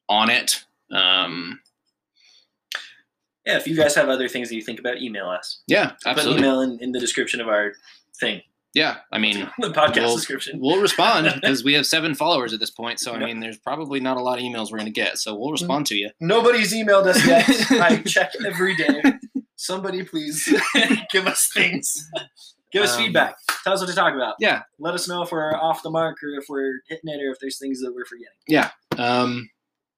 [0.10, 0.64] on it.
[0.92, 1.60] Um,
[3.46, 5.62] Yeah, if you guys have other things that you think about, email us.
[5.68, 6.40] yeah, Put absolutely.
[6.40, 7.74] email in, in the description of our
[8.20, 8.42] thing,
[8.74, 10.60] Yeah, I mean, the podcast Well, description.
[10.60, 13.00] we'll respond because we have seven followers at this point.
[13.00, 13.28] So I Yep.
[13.28, 15.18] mean, there's probably not a lot of emails we're gonna get.
[15.20, 16.10] So we'll respond to you.
[16.20, 17.48] Nobody's emailed us yet.
[17.82, 19.02] I check every day.
[19.58, 20.52] Somebody please
[21.12, 22.10] give us things.
[22.74, 23.36] Give us Um, feedback.
[23.64, 24.36] Tell us what to talk about.
[24.40, 24.64] Yeah.
[24.80, 27.38] Let us know if we're off the mark or if we're hitting it or if
[27.40, 28.34] there's things that we're forgetting.
[28.48, 28.72] Yeah.
[28.98, 29.50] Um,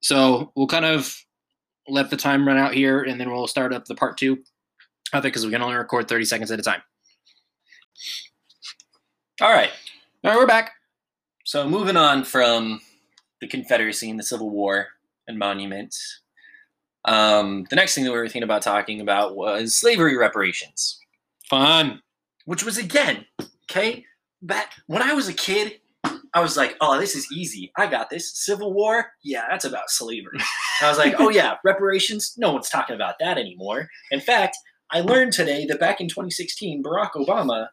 [0.01, 1.15] so we'll kind of
[1.87, 4.43] let the time run out here, and then we'll start up the part two.
[5.13, 6.81] I think because we can only record 30 seconds at a time.
[9.41, 9.69] All right.
[10.23, 10.71] All right, we're back.
[11.45, 12.81] So moving on from
[13.39, 14.87] the Confederacy and the Civil War
[15.27, 16.21] and monuments,
[17.05, 20.99] um, the next thing that we were thinking about talking about was slavery reparations,
[21.49, 22.01] Fun.
[22.45, 23.25] which was again,
[23.71, 24.05] okay,
[24.41, 25.79] back when I was a kid,
[26.37, 27.71] I was like, oh, this is easy.
[27.77, 28.31] I got this.
[28.31, 30.37] Civil War, yeah, that's about slavery.
[30.83, 32.35] I was like, oh yeah, reparations.
[32.37, 33.89] No one's talking about that anymore.
[34.11, 34.55] In fact,
[34.91, 37.69] I learned today that back in 2016, Barack Obama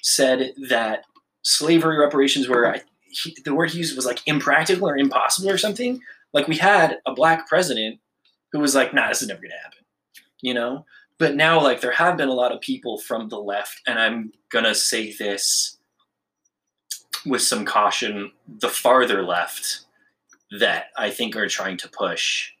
[0.00, 1.04] said that
[1.42, 5.58] slavery reparations were I, he, the word he used was like impractical or impossible or
[5.58, 6.00] something.
[6.32, 8.00] Like we had a black president
[8.50, 9.84] who was like, "Nah, this is never gonna happen,"
[10.40, 10.86] you know.
[11.18, 14.32] But now, like, there have been a lot of people from the left, and I'm
[14.50, 15.75] gonna say this
[17.26, 19.80] with some caution: the farther left
[20.58, 22.52] that I think are trying to push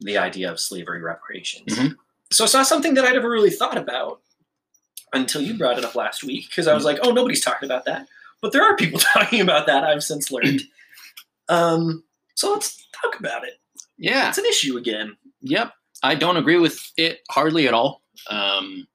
[0.00, 1.76] the idea of slavery reparations.
[1.76, 1.96] Mhm.
[2.32, 4.20] So it's not something that I'd ever really thought about
[5.12, 7.84] until you brought it up last week because I was like, oh, nobody's talking about
[7.84, 8.06] that.
[8.40, 10.62] But there are people talking about that, I've since learned.
[11.48, 12.02] um,
[12.34, 13.60] so let's talk about it.
[13.96, 14.28] Yeah.
[14.28, 15.16] It's an issue again.
[15.42, 15.72] Yep.
[16.02, 18.02] I don't agree with it hardly at all.
[18.28, 18.86] Um,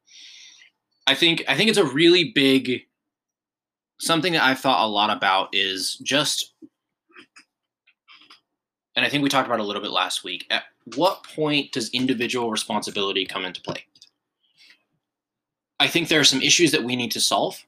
[1.07, 2.81] I think I think it's a really big
[3.99, 6.53] something that I've thought a lot about is just
[8.95, 10.45] and I think we talked about a little bit last week.
[10.49, 10.63] At
[10.95, 13.85] what point does individual responsibility come into play?
[15.79, 17.65] I think there are some issues that we need to solve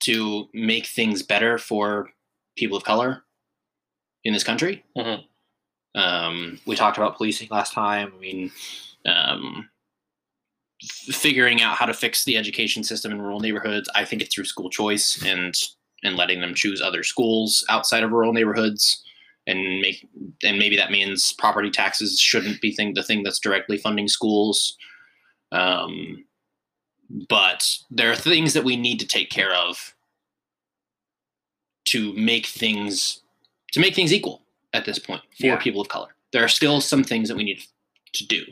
[0.00, 2.08] to make things better for
[2.56, 3.22] people of color
[4.24, 4.82] in this country.
[4.96, 5.24] Mhm.
[5.94, 8.12] Um, we talked about policing last time.
[8.16, 8.52] I mean,
[9.04, 9.68] um,
[10.90, 13.88] figuring out how to fix the education system in rural neighborhoods.
[13.94, 15.54] I think it's through school choice and
[16.04, 19.02] and letting them choose other schools outside of rural neighborhoods,
[19.46, 20.06] and make
[20.42, 24.76] and maybe that means property taxes shouldn't be thing the thing that's directly funding schools.
[25.52, 26.24] Um,
[27.28, 29.94] but there are things that we need to take care of
[31.86, 33.20] to make things
[33.72, 34.42] to make things equal
[34.72, 35.56] at this point for Yeah.
[35.56, 36.14] people of color.
[36.32, 37.62] There are still some things that we need
[38.14, 38.44] to do.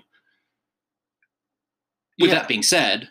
[2.20, 2.36] With Yeah.
[2.36, 3.08] that being said,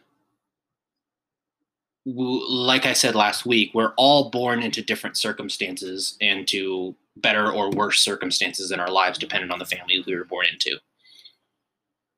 [2.06, 7.70] like I said last week, we're all born into different circumstances and to better or
[7.72, 10.80] worse circumstances in our lives, depending on the family we were born into.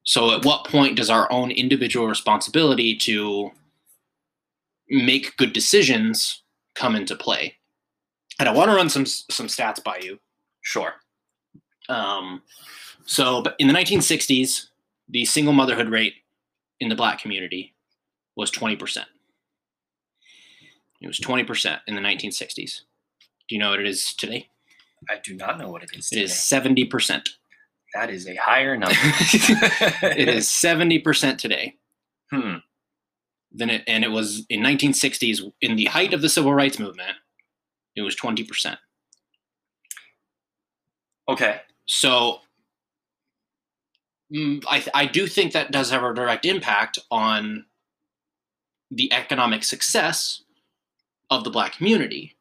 [0.03, 3.51] So, at what point does our own individual responsibility to
[4.89, 6.41] make good decisions
[6.75, 7.55] come into play?
[8.39, 10.19] And I want to run some some stats by you.
[10.61, 10.95] Sure.
[11.89, 12.41] Um,
[13.05, 14.67] so, but in the 1960s,
[15.09, 16.15] the single motherhood rate
[16.81, 17.73] in the black community
[18.35, 19.05] was 20%.
[20.99, 22.81] It was 20% in the 1960s.
[23.47, 24.49] Do you know what it is today?
[25.09, 26.07] I do not know what it is.
[26.11, 26.23] It Today.
[26.23, 27.29] is 70%.
[27.93, 28.95] That is a higher number.
[28.99, 31.75] it is 70% today.
[32.31, 32.57] Hmm.
[33.51, 37.17] Then it, and it was in 1960s in the height of the civil rights movement.
[37.95, 38.77] It was 20%.
[41.27, 41.61] Okay.
[41.85, 42.39] So
[44.33, 47.65] I, I do think that does have a direct impact on
[48.89, 50.43] the economic success
[51.29, 52.35] of the black community.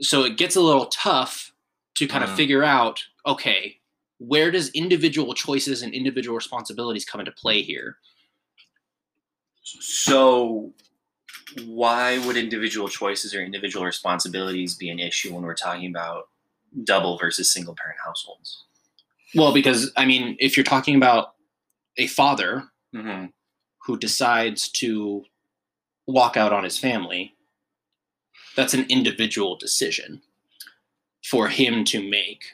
[0.00, 1.52] So it gets a little tough
[1.96, 2.28] to kind Mm.
[2.30, 3.78] of figure out okay,
[4.18, 7.96] where does individual choices and individual responsibilities come into play here?
[9.62, 10.72] So,
[11.64, 16.28] why would individual choices or individual responsibilities be an issue when we're talking about
[16.84, 18.64] double versus single parent households?
[19.34, 21.34] Well, because I mean, if you're talking about
[21.96, 23.26] a father Mm-hmm.
[23.86, 25.24] who decides to
[26.06, 27.34] walk out on his family,
[28.54, 30.22] that's an individual decision
[31.24, 32.44] for him to make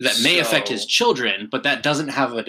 [0.00, 2.46] that may affect his children, but that doesn't have a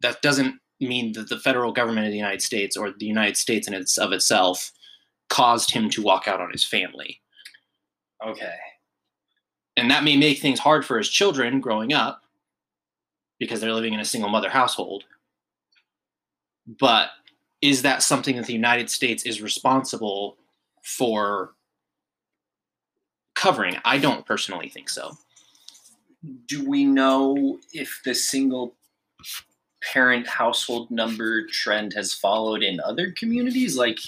[0.00, 3.66] that doesn't mean that the federal government of the United States or the United States
[3.66, 4.70] in its of itself
[5.30, 7.22] caused him to walk out on his family.
[8.24, 8.56] Okay.
[9.76, 12.23] And that may make things hard for his children growing up
[13.44, 15.04] because they're living in a single mother household.
[16.66, 17.10] But
[17.60, 20.36] is that something that the United States is responsible
[20.82, 21.52] for
[23.34, 23.76] covering?
[23.84, 25.12] I don't personally think so.
[26.46, 28.74] Do we know if the single
[29.92, 33.76] parent household number trend has followed in other communities?
[33.76, 33.98] Like,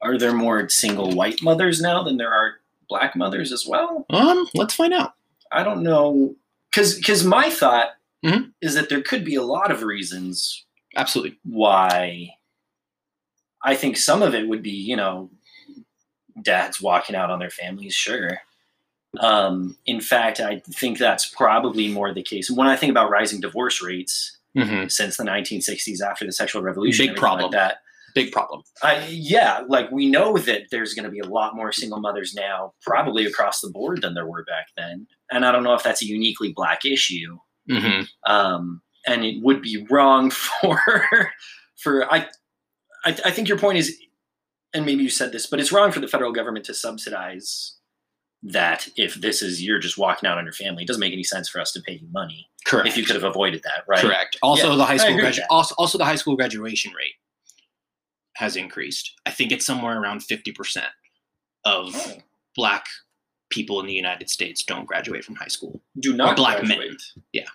[0.00, 2.54] are there more single white mothers now than there are
[2.88, 4.06] black mothers as well?
[4.10, 5.14] Um, let's find out.
[5.52, 6.34] I don't know.
[6.70, 7.90] Because because my thought
[8.24, 8.52] Mhm.
[8.62, 10.64] is that there could be a lot of reasons
[10.96, 11.38] Absolutely.
[11.44, 12.30] why
[13.62, 15.30] I think some of it would be, you know,
[16.42, 18.38] dads walking out on their families, sure.
[19.20, 22.50] Um, in fact, I think that's probably more the case.
[22.50, 27.08] When I think about rising divorce rates hmm since the 1960s after the sexual revolution,
[27.08, 27.50] Big problem.
[27.50, 27.78] like that.
[28.14, 28.62] Big problem.
[28.82, 32.34] I, yeah, like we know that there's going to be a lot more single mothers
[32.34, 35.08] now, probably across the board than there were back then.
[35.32, 39.62] And I don't know if that's a uniquely black issue hmm um, and it would
[39.62, 40.80] be wrong for
[41.76, 42.28] for I,
[43.04, 43.96] I I think your point is,
[44.72, 47.76] and maybe you said this, but it's wrong for the federal government to subsidize
[48.42, 51.24] that if this is you're just walking out on your family, it doesn't make any
[51.24, 52.88] sense for us to pay you money Correct.
[52.88, 54.00] if you could have avoided that, right?
[54.00, 54.36] Correct.
[54.42, 57.14] Also, Yeah, the high school gradu- also, also the high school graduation rate
[58.34, 59.12] has increased.
[59.24, 60.90] I think it's somewhere around fifty percent
[61.64, 62.16] of Oh,
[62.54, 62.84] black
[63.54, 65.80] people in the United States don't graduate from high school.
[66.00, 66.96] do not black men.
[67.32, 67.48] Yeah.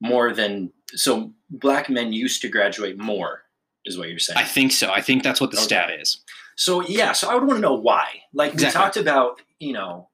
[0.00, 3.42] More than so black men used to graduate more,
[3.84, 4.38] is what you're saying.
[4.38, 4.90] I think so.
[4.92, 5.64] I think that's what the Okay.
[5.64, 6.18] stat is.
[6.56, 8.06] So yeah, so I would want to know why.
[8.32, 8.78] Like Exactly.
[8.78, 10.08] we talked about, you know,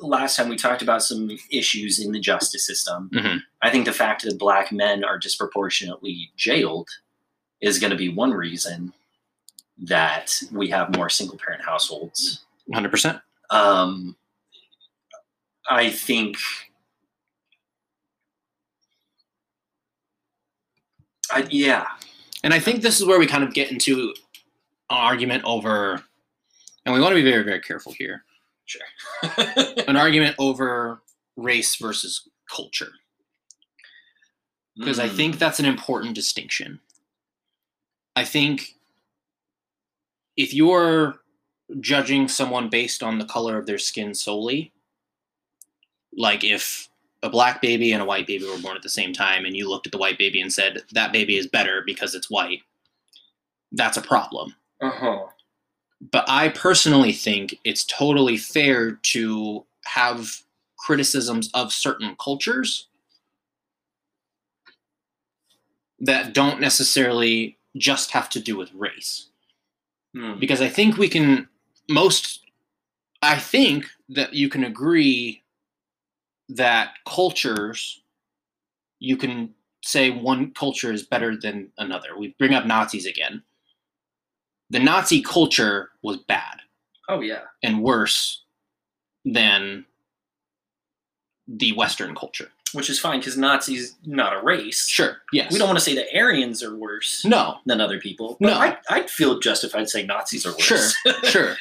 [0.00, 3.10] last time we talked about some issues in the justice system.
[3.12, 3.42] Mhm.
[3.62, 6.88] I think the fact that black men are disproportionately jailed
[7.60, 8.92] is going to be one reason
[9.78, 12.44] that we have more single parent households.
[12.66, 13.20] One hundred percent.
[13.50, 14.16] Um,
[15.68, 16.36] I think.
[21.32, 21.86] I, yeah,
[22.42, 24.08] And I think this is where we kind of get into
[24.90, 26.02] an argument over,
[26.84, 28.24] and we want to be very, very careful here.
[28.64, 28.82] sure.
[29.86, 31.02] An argument over
[31.36, 32.90] race versus culture.
[34.76, 35.16] because I Mm.
[35.16, 36.80] think that's an important distinction.
[38.16, 38.74] I think
[40.36, 41.20] if you're
[41.78, 44.72] judging someone based on the color of their skin solely,
[46.16, 46.88] like if
[47.22, 49.68] a black baby and a white baby were born at the same time and you
[49.68, 52.60] looked at the white baby and said that baby is better because it's white,
[53.72, 54.54] that's a problem.
[54.80, 55.26] Uh-huh.
[56.10, 60.42] But I personally think it's totally fair to have
[60.78, 62.88] criticisms of certain cultures
[65.98, 69.26] that don't necessarily just have to do with race.
[70.14, 70.38] Hmm.
[70.38, 71.48] Because I think we can,
[71.90, 72.40] most,
[73.22, 75.42] I think that you can agree
[76.48, 78.00] that cultures,
[78.98, 82.16] you can say one culture is better than another.
[82.18, 83.42] We bring up Nazis again.
[84.70, 86.58] The Nazi culture was bad
[87.08, 87.42] Oh yeah.
[87.62, 88.42] and worse
[89.24, 89.84] than
[91.48, 92.50] the Western culture.
[92.72, 94.86] Which is fine because Nazis not a race.
[94.86, 95.16] Sure.
[95.32, 95.52] Yes.
[95.52, 97.56] We don't want to say that Aryans are worse No.
[97.66, 98.36] than other people.
[98.40, 98.54] But No.
[98.58, 100.62] I, I'd feel justified saying Nazis are worse.
[100.64, 101.14] Sure.
[101.24, 101.56] Sure.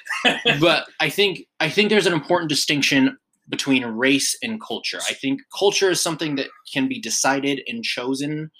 [0.59, 4.99] but I think I think there's an important distinction between race and culture.
[5.09, 8.51] I think culture is something that can be decided and chosen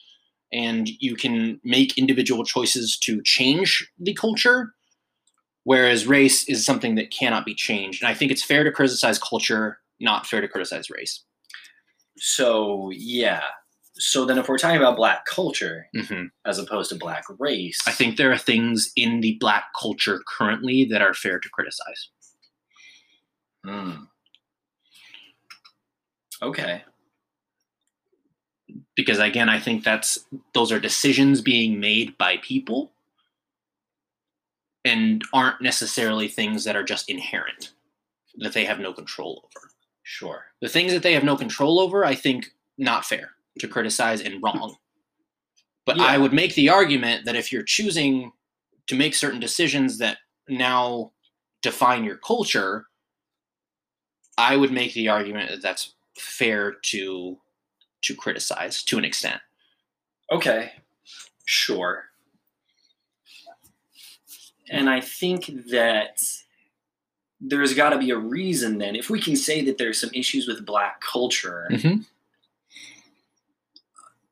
[0.51, 4.73] and you can make individual choices to change the culture
[5.65, 8.01] whereas race is something that cannot be changed.
[8.01, 11.23] And I think it's fair to criticize culture, not fair to criticize race.
[12.19, 13.41] So yeah.
[14.01, 17.91] So then, if we're talking about black culture hmm as opposed to black race, I
[17.91, 22.09] think there are things in the black culture currently that are fair to criticize.
[23.65, 23.91] Hmm.
[26.41, 26.83] Okay.
[28.95, 32.91] because again i think that's those are decisions being made by people
[34.85, 37.73] and aren't necessarily things that are just inherent
[38.37, 39.68] that they have no control over
[40.11, 40.45] Sure.
[40.61, 42.47] the things that they have no control over i think
[42.77, 44.75] not fair to criticize and wrong
[45.85, 48.31] but i would make the argument that if you're choosing
[48.87, 51.11] to make certain decisions that now
[51.61, 52.87] define your culture
[54.37, 57.37] i would make the argument that that's fair to
[58.01, 59.39] to criticize to an extent
[60.31, 60.71] Okay.
[61.45, 62.05] Sure.
[64.69, 66.21] And I think that
[67.41, 68.95] there's got to be a reason then.
[68.95, 72.05] If we can say that there's some issues with black culture, Mhm.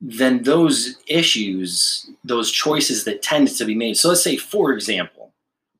[0.00, 3.96] then those issues, those choices that tend to be made.
[3.96, 5.32] So let's say, for example,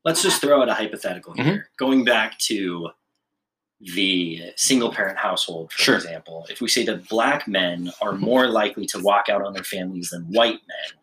[0.03, 1.43] let's just throw out a hypothetical Mhm.
[1.43, 2.89] here, going back to
[3.79, 5.95] the single parent household, for Sure.
[5.95, 6.45] example.
[6.49, 10.09] If we say that black men are more likely to walk out on their families
[10.09, 10.99] than white men,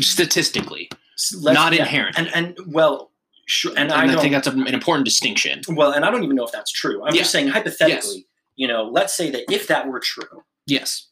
[0.00, 0.88] statistically
[1.34, 2.16] let's- Not yeah, inherent.
[2.18, 3.09] And and well,
[3.50, 6.36] sure, and, and I i, think that's an important distinction well, and I don't even
[6.36, 7.02] know if that's true.
[7.04, 7.20] I'm Yeah.
[7.22, 8.16] just saying hypothetically.
[8.16, 8.24] Yes.
[8.56, 11.08] You know, let's say that if that were true, yes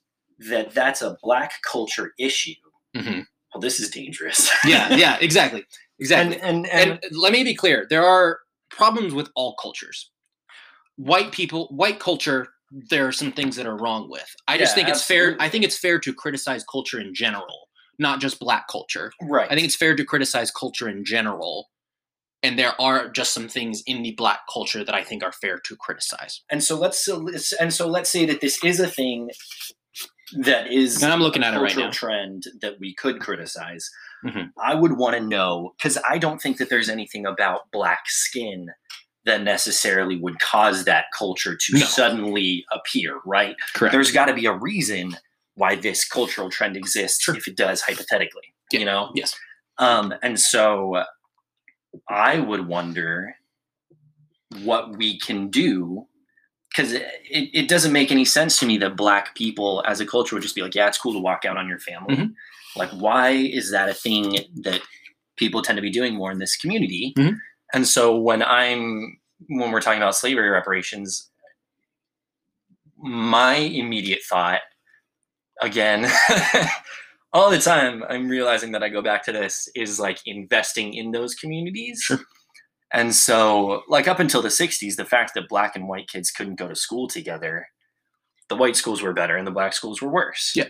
[0.50, 2.54] that that's a black culture issue.
[2.96, 3.26] Mhm.
[3.52, 4.50] Well, this is dangerous.
[4.64, 5.64] yeah yeah exactly
[5.98, 10.10] exactly and, and, and let me be clear there are problems with all cultures
[10.96, 12.48] white people white culture
[12.90, 15.48] there are some things that are wrong with i just Yeah, think it's fair i
[15.48, 17.68] think it's fair to criticize culture in general
[17.98, 19.50] not just black culture right.
[19.50, 21.68] i think it's fair to criticize culture in general
[22.42, 25.58] and there are just some things in the black culture that i think are fair
[25.58, 27.08] to criticize and so let's
[27.60, 29.30] and so let's say that this is a thing
[30.36, 33.88] that is and i'm looking at it right now trend that we could criticize.
[34.24, 34.50] Mhm.
[34.60, 38.66] I would want to know because I don't think that there's anything about black skin
[39.24, 41.86] that necessarily would cause that culture to No.
[41.86, 43.54] suddenly appear, right?
[43.74, 45.16] correct There's got to be a reason
[45.54, 47.36] why this cultural trend exists, Sure.
[47.36, 48.52] if it does, hypothetically.
[48.72, 48.80] Yeah.
[48.80, 49.34] You know, yes
[49.78, 51.04] um, and so
[52.08, 53.34] I would wonder
[54.62, 56.06] what we can do
[56.70, 60.06] because it, it, it doesn't make any sense to me that black people as a
[60.06, 62.16] culture would just be like, yeah, it's cool to walk out on your family.
[62.16, 62.34] Mhm.
[62.76, 64.80] Like, why is that a thing that
[65.36, 67.14] people tend to be doing more in this community?
[67.16, 67.38] Mhm.
[67.74, 69.18] And so when I'm
[69.48, 71.30] when we're talking about slavery reparations,
[72.96, 74.60] my immediate thought,
[75.62, 76.10] again,
[77.32, 81.10] all the time, I'm realizing that I go back to this is like investing in
[81.10, 82.00] those communities.
[82.02, 82.20] Sure.
[82.92, 86.58] And so, like up until the 60s, the fact that black and white kids couldn't
[86.58, 87.66] go to school together,
[88.48, 90.52] the white schools were better and the black schools were worse.
[90.56, 90.68] Yeah.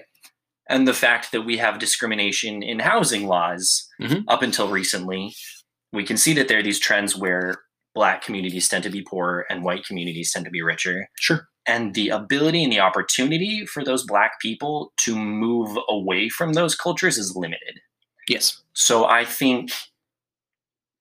[0.69, 4.25] And the fact that we have discrimination in housing laws Mhm.
[4.29, 5.35] up until recently,
[5.93, 7.55] we can see that there are these trends where
[7.95, 11.95] black communities tend to be poorer and white communities tend to be richer sure and
[11.95, 17.19] the ability and the opportunity for those black people to move away from those cultures
[17.19, 17.81] is limited.
[18.29, 19.71] yes So I think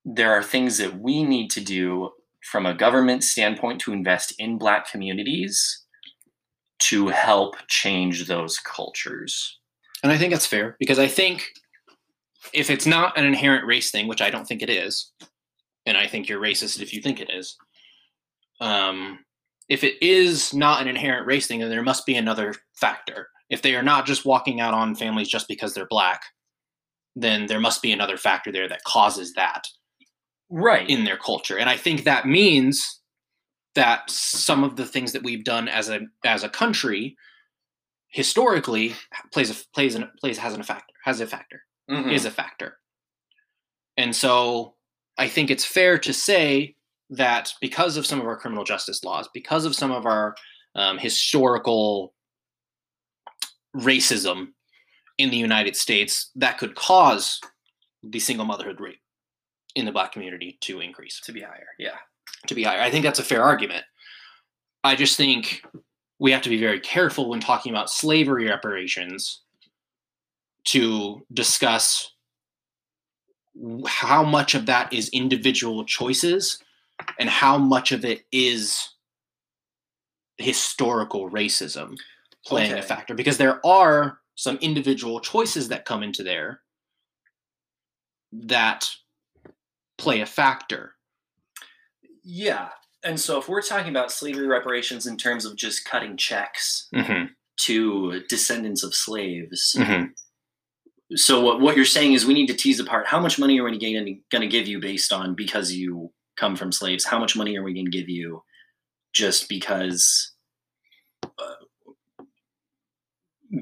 [0.06, 2.12] there are things that we need to do
[2.44, 5.84] from a government standpoint to invest in black communities
[6.80, 9.60] to help change those cultures.
[10.04, 11.46] And I think that's fair because I think
[12.54, 15.12] if it's not an inherent race thing, which I don't think it is,
[15.86, 17.58] and I think you're racist if you think it is,
[18.62, 19.20] um,
[19.70, 23.30] if it is not an inherent race thing, then there must be another factor.
[23.50, 26.22] If they are not just walking out on families just because they're black,
[27.16, 29.68] then there must be another factor there that causes that
[30.50, 30.90] Right.
[30.90, 31.58] in their culture.
[31.58, 33.02] And I think that means
[33.76, 37.16] that some of the things that we've done as a as a country
[38.10, 38.96] historically
[39.34, 42.12] plays a plays an plays has an factor has a factor Mhm.
[42.12, 42.80] is a factor.
[43.98, 44.76] And so
[45.18, 46.76] I think it's fair to say
[47.10, 50.36] that because of some of our criminal justice laws, because of some of our
[50.76, 52.14] um, historical
[53.76, 54.48] racism
[55.18, 57.40] in the United States, that could cause
[58.04, 59.00] the single motherhood rate
[59.76, 61.68] in the black community to increase to be higher.
[61.78, 61.96] Yeah.
[62.48, 62.82] to be higher.
[62.82, 63.84] I think that's a fair argument.
[64.84, 65.62] I just think
[66.20, 69.42] we have to be very careful when talking about slavery reparations
[70.66, 72.12] to discuss
[73.88, 76.60] how much of that is individual choices
[77.20, 78.90] and how much of it is
[80.38, 81.96] historical racism
[82.46, 86.62] playing a factor because there are some individual choices that come into there
[88.32, 88.90] that
[89.98, 90.94] play a factor
[92.24, 92.70] Yeah.
[93.04, 97.28] And so if we're talking about slavery reparations in terms of just cutting checks mm-hmm.
[97.62, 101.16] to descendants of slaves, Mm-hmm.
[101.16, 103.64] so what, what you're saying is we need to tease apart how much money are
[103.64, 107.06] we going to give you based on because you come from slaves?
[107.06, 108.44] How much money are we going to give you
[109.14, 110.32] just because
[111.24, 112.24] uh,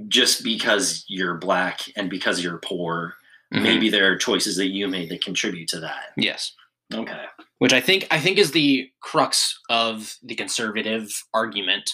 [0.07, 3.15] just because you're black and because you're poor?
[3.53, 3.63] Mhm.
[3.63, 6.13] Maybe there are choices that you made that contribute to that.
[6.17, 6.53] Yes.
[6.93, 7.25] Okay.
[7.59, 11.89] which I think I think is the crux of the conservative argument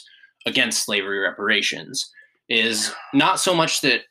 [0.45, 2.11] against slavery reparations
[2.49, 4.01] is not so much that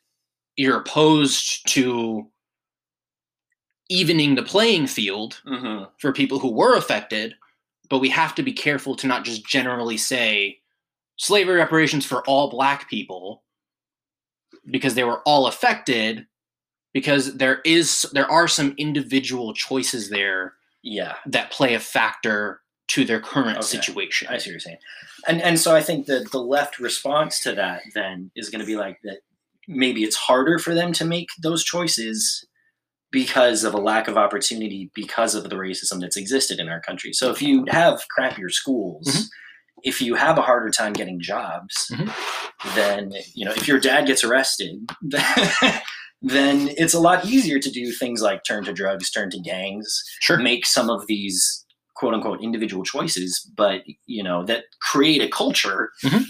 [0.55, 2.25] you're opposed to
[3.91, 5.85] evening the playing field Mm-hmm.
[5.99, 7.35] for people who were affected,
[7.89, 10.59] but we have to be careful to not just generally say
[11.17, 13.43] slavery reparations for all black people
[14.69, 16.25] because they were all affected
[16.93, 21.15] because there is there are some individual choices there Yeah.
[21.25, 23.67] that play a factor to their current Okay.
[23.67, 24.27] situation.
[24.29, 24.77] I see what you're saying.
[25.27, 28.65] And and so I think that the left response to that then is going to
[28.65, 29.19] be like that
[29.67, 32.45] maybe it's harder for them to make those choices
[33.11, 37.11] because of a lack of opportunity because of the racism that's existed in our country.
[37.13, 39.23] So if you have crappier schools, Mhm.
[39.83, 42.75] if you have a harder time getting jobs, Mhm.
[42.75, 44.89] then you know, if your dad gets arrested,
[46.21, 50.03] then it's a lot easier to do things like turn to drugs, turn to gangs,
[50.21, 50.37] Sure.
[50.37, 55.91] make some of these quote unquote individual choices, but you know, that create a culture.
[56.03, 56.25] Mhm.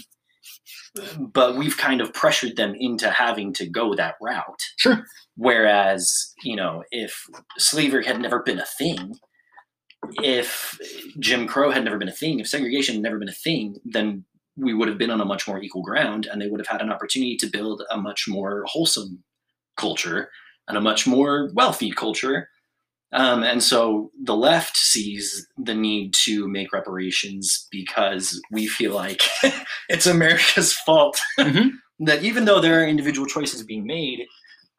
[1.18, 4.62] But we've kind of pressured them into having to go that route.
[4.76, 5.04] Sure.
[5.36, 7.26] Whereas, you know, if
[7.58, 9.14] slavery had never been a thing,
[10.22, 10.78] if
[11.18, 14.24] Jim Crow had never been a thing, if segregation had never been a thing, then
[14.56, 16.82] we would have been on a much more equal ground and they would have had
[16.82, 19.22] an opportunity to build a much more wholesome
[19.76, 20.30] culture
[20.68, 22.48] and a much more wealthy culture.
[23.12, 29.20] Um, and so the left sees the need to make reparations because we feel like
[29.88, 31.72] it's America's fault Mhm.
[32.00, 34.20] that even though there are individual choices being made,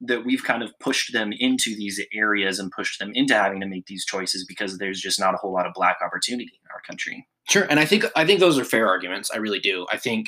[0.02, 3.68] that we've kind of pushed them into these areas and pushed them into having to
[3.68, 6.82] make these choices because there's just not a whole lot of black opportunity in our
[6.82, 7.26] country.
[7.48, 9.30] Sure, and I think I think those are fair arguments.
[9.32, 9.86] I really do.
[9.92, 10.28] I think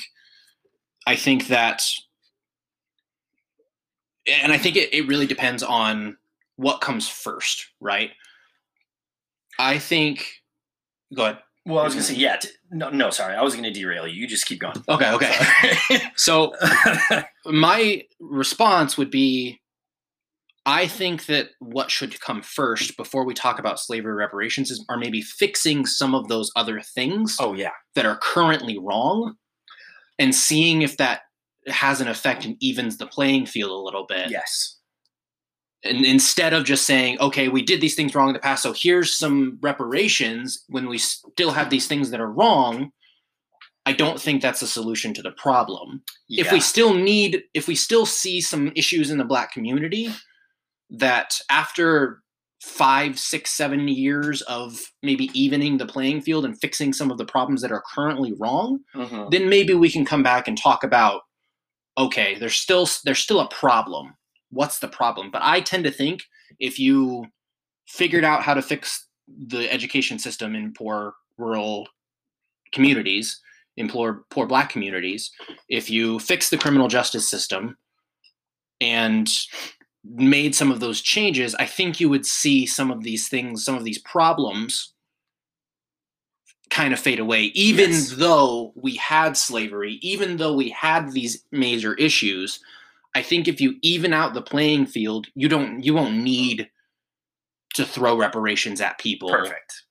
[1.07, 1.81] I think that
[4.27, 6.17] and I think it, it really depends on
[6.57, 8.11] what comes first, right?
[9.59, 10.27] I think
[11.13, 11.39] go ahead.
[11.65, 14.13] Well, I was gonna say, yeah, t- no, no, sorry, I was gonna derail you.
[14.21, 14.75] You just keep going.
[14.87, 15.99] Okay, okay.
[16.15, 16.53] So
[17.45, 19.61] my response would be
[20.67, 24.97] I think that what should come first before we talk about slavery reparations is are
[24.97, 29.35] maybe fixing some of those other things oh yeah, that are currently wrong
[30.17, 31.21] and seeing if that
[31.67, 34.29] has an effect and evens the playing field a little bit.
[34.31, 34.74] yes,
[35.85, 38.73] And instead of just saying, okay, we did these things wrong in the past, so
[38.73, 42.91] here's some reparations when we still have these things that are wrong,
[43.85, 46.01] I don't think that's a solution to the problem.
[46.27, 50.09] If we still need, if we still see some issues in the black community
[50.89, 52.23] that after
[52.63, 57.25] five, six, seven years of maybe evening the playing field and fixing some of the
[57.25, 59.29] problems that are currently wrong, Mhm.
[59.29, 61.21] then maybe we can come back and talk about
[61.97, 64.13] okay there's still there's still a problem
[64.51, 66.23] what's the problem but i tend to think
[66.59, 67.25] if you
[67.87, 69.07] figured out how to fix
[69.47, 71.87] the education system in poor rural
[72.71, 73.41] communities
[73.77, 75.31] in poor poor black communities
[75.69, 77.77] if you fix the criminal justice system
[78.81, 79.29] and
[80.03, 83.75] made some of those changes i think you would see some of these things some
[83.75, 84.93] of these problems
[86.69, 88.11] kind of fade away even Yes.
[88.11, 92.59] though we had slavery even though we had these major issues
[93.15, 96.69] i think if you even out the playing field you don't you won't need
[97.75, 99.83] to throw reparations at people perfect.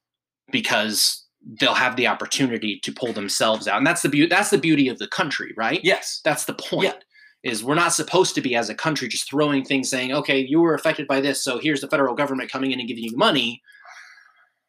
[0.51, 1.25] because
[1.61, 3.77] they'll have the opportunity to pull themselves out.
[3.77, 5.81] And that's the beauty that's the beauty of the country right?
[5.85, 7.05] Yes, that's the point
[7.43, 10.61] is we're not supposed to be as a country just throwing things saying okay you
[10.61, 13.63] were affected by this so here's the federal government coming in and giving you money.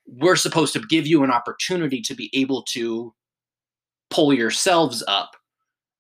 [0.08, 3.14] We're supposed to give you an opportunity to be able to
[4.12, 5.32] pull yourselves up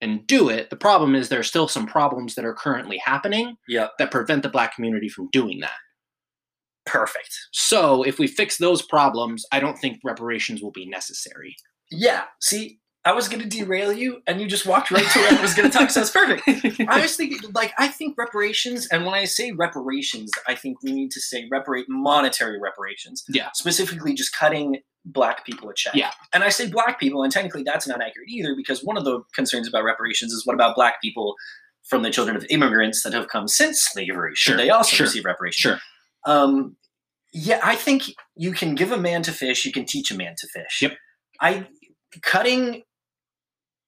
[0.01, 3.55] and do it the problem is there are still some problems that are currently happening
[3.67, 3.91] Yep.
[3.99, 5.77] that prevent the black community from doing that
[6.85, 7.29] perfect.
[7.51, 11.55] so if we fix those problems i don't think reparations will be necessary
[11.91, 12.23] Yeah.
[12.41, 15.53] See, I was gonna derail you, and you just walked right to where I was
[15.53, 15.91] gonna talk.
[15.91, 16.41] So it's perfect.
[16.89, 20.91] I was thinking, like, I think reparations, and when I say reparations, I think we
[20.91, 23.23] need to say reparate monetary reparations.
[23.29, 23.49] Yeah.
[23.53, 25.93] Specifically, just cutting black people a check.
[25.95, 26.11] Yeah.
[26.33, 29.21] And I say black people, and technically that's not accurate either, because one of the
[29.33, 31.35] concerns about reparations is what about black people
[31.83, 34.31] from the children of immigrants that have come since slavery?
[34.35, 35.61] Should Sure, they also sure, receive reparations?
[35.61, 35.79] sure
[36.25, 36.75] Um,
[37.33, 38.03] yeah, I think
[38.35, 40.81] you can give a man to fish, you can teach a man to fish.
[40.81, 40.93] Yep.
[41.41, 41.67] I
[42.21, 42.83] cutting.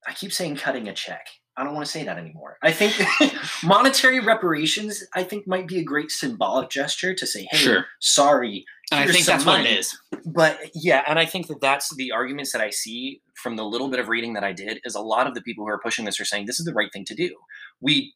[0.08, 1.26] I keep saying cutting a check.
[1.56, 2.58] I don't want to say that anymore.
[2.62, 2.94] I think
[3.64, 5.04] monetary reparations.
[5.16, 7.86] I think might be a great symbolic gesture to say, "Hey, Sure.
[8.00, 9.98] sorry, And I think that's what it is.
[10.26, 13.90] but yeah, and I think that that's the arguments that I see from the little
[13.90, 16.06] bit of reading that I did is a lot of the people who are pushing
[16.06, 17.36] this are saying this is the right thing to do.
[17.82, 18.14] We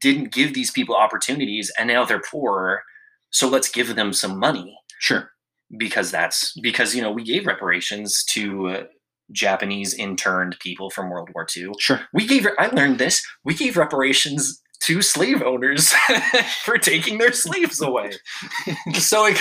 [0.00, 2.82] didn't give these people opportunities, and now they're poor,
[3.30, 5.30] so let's give them some money Sure.
[5.78, 8.82] because that's because you know we gave reparations to uh,
[9.32, 11.70] Japanese interned people from World War II.
[11.78, 12.00] Sure.
[12.12, 13.24] We gave I learned this.
[13.44, 15.92] We gave reparations to slave owners
[16.64, 18.10] for taking their slaves away.
[18.94, 19.40] so it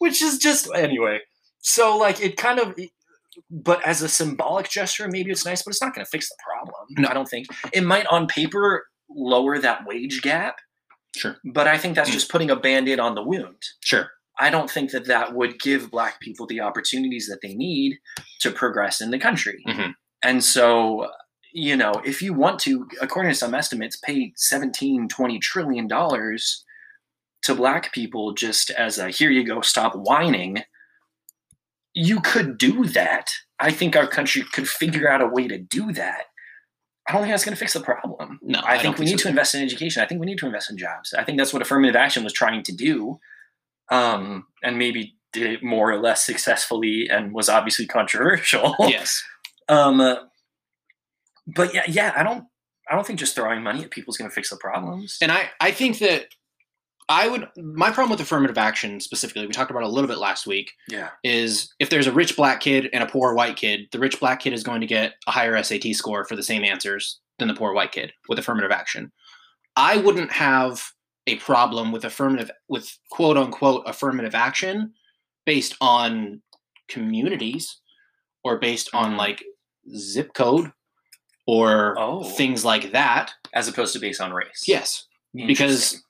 [0.00, 1.20] which is just anyway.
[1.60, 2.74] So like it kind of
[3.48, 6.36] but as a symbolic gesture maybe it's nice but it's not going to fix the
[6.44, 6.84] problem.
[6.98, 7.08] No.
[7.08, 7.46] I don't think.
[7.72, 10.56] It might on paper lower that wage gap,
[11.16, 11.36] Sure.
[11.44, 12.14] but I think that's Mm.
[12.14, 13.62] just putting a band-aid on the wound.
[13.80, 14.10] Sure.
[14.38, 17.98] I don't think that that would give black people the opportunities that they need
[18.40, 19.62] to progress in the country.
[19.68, 19.94] Mhm.
[20.22, 21.10] And so,
[21.52, 26.64] you know, if you want to, according to some estimates, pay 17, 20 trillion dollars
[27.42, 30.62] to black people just as a here you go, stop whining,
[31.94, 33.30] you could do that.
[33.58, 36.24] I think our country could figure out a way to do that.
[37.08, 38.38] I don't think that's going to fix the problem.
[38.42, 40.02] No, I, I think we think need so to invest in education.
[40.02, 41.12] I think we need to invest in jobs.
[41.12, 43.18] I think that's what affirmative action was trying to do,
[43.90, 48.76] um, and maybe did it more or less successfully, and was obviously controversial.
[48.80, 49.22] Yes.
[49.68, 50.16] Um, uh,
[51.46, 52.44] but yeah, yeah, I don't,
[52.90, 55.16] I don't think just throwing money at people is going to fix the problems.
[55.22, 56.26] And I, I think that
[57.10, 60.46] I would my problem with affirmative action specifically, we talked about a little bit last
[60.46, 63.98] week, yeah, is if there's a rich black kid and a poor white kid, the
[63.98, 67.18] rich black kid is going to get a higher SAT score for the same answers
[67.40, 69.10] than the poor white kid with affirmative action.
[69.76, 70.82] I wouldn't have
[71.26, 74.92] a problem with affirmative with quote unquote affirmative action
[75.46, 76.40] based on
[76.88, 77.80] communities
[78.44, 79.18] or based on Mhm.
[79.18, 79.44] like
[79.96, 80.70] zip code
[81.46, 82.22] or Oh.
[82.22, 83.32] things like that.
[83.52, 84.62] as opposed to based on race.
[84.68, 86.04] Yes, because.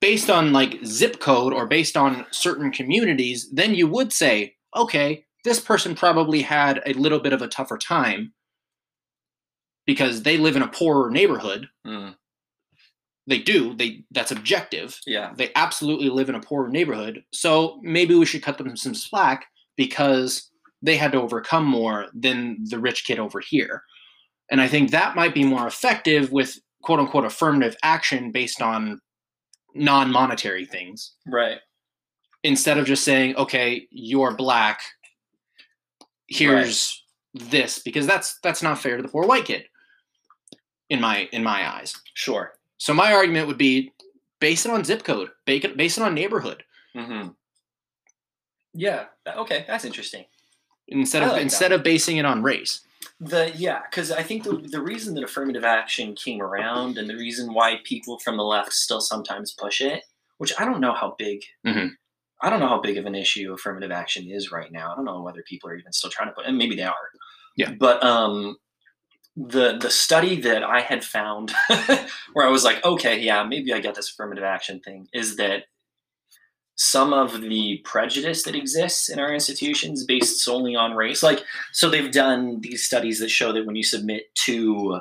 [0.00, 5.24] Based on like zip code or based on certain communities, then you would say, okay,
[5.44, 8.32] this person probably had a little bit of a tougher time
[9.86, 11.68] because they live in a poorer neighborhood.
[11.86, 12.14] Mm,
[13.26, 13.74] They do.
[13.74, 14.98] They that's objective.
[15.06, 17.24] yeah, They absolutely live in a poorer neighborhood.
[17.32, 19.46] So maybe we should cut them some slack
[19.76, 20.50] because
[20.82, 23.82] they had to overcome more than the rich kid over here.
[24.50, 29.00] And I think that might be more effective with quote unquote affirmative action based on
[29.74, 31.58] non monetary things right.
[32.42, 34.80] instead of just saying, okay, you're black.
[36.26, 37.04] Here's
[37.34, 39.64] this because that's that's not fair to the poor white kid
[40.88, 41.94] in my in my eyes.
[42.14, 42.52] Sure.
[42.78, 43.92] So my argument would be
[44.40, 46.62] base it on zip code, base it, base it on neighborhood
[46.94, 47.28] hmm
[48.74, 49.04] Yeah.
[49.26, 50.24] Okay, that's interesting.
[50.88, 51.42] instead I of like that.
[51.42, 52.80] instead of basing it on race.
[53.18, 57.16] The yeah, because I think the the reason that affirmative action came around and the
[57.16, 60.04] reason why people from the left still sometimes push it,
[60.38, 61.90] which I don't know how big, Mhm.
[62.42, 64.92] I don't know how big of an issue affirmative action is right now.
[64.92, 67.10] I don't know whether people are even still trying to put, and maybe they are.
[67.56, 67.72] Yeah.
[67.72, 68.56] But um,
[69.36, 71.52] the the study that I had found,
[72.32, 75.64] where I was like, okay, yeah, maybe I get this affirmative action thing, is that
[76.82, 81.90] some of the prejudice that exists in our institutions based solely on race, like so
[81.90, 84.98] they've done these studies that show that when you submit two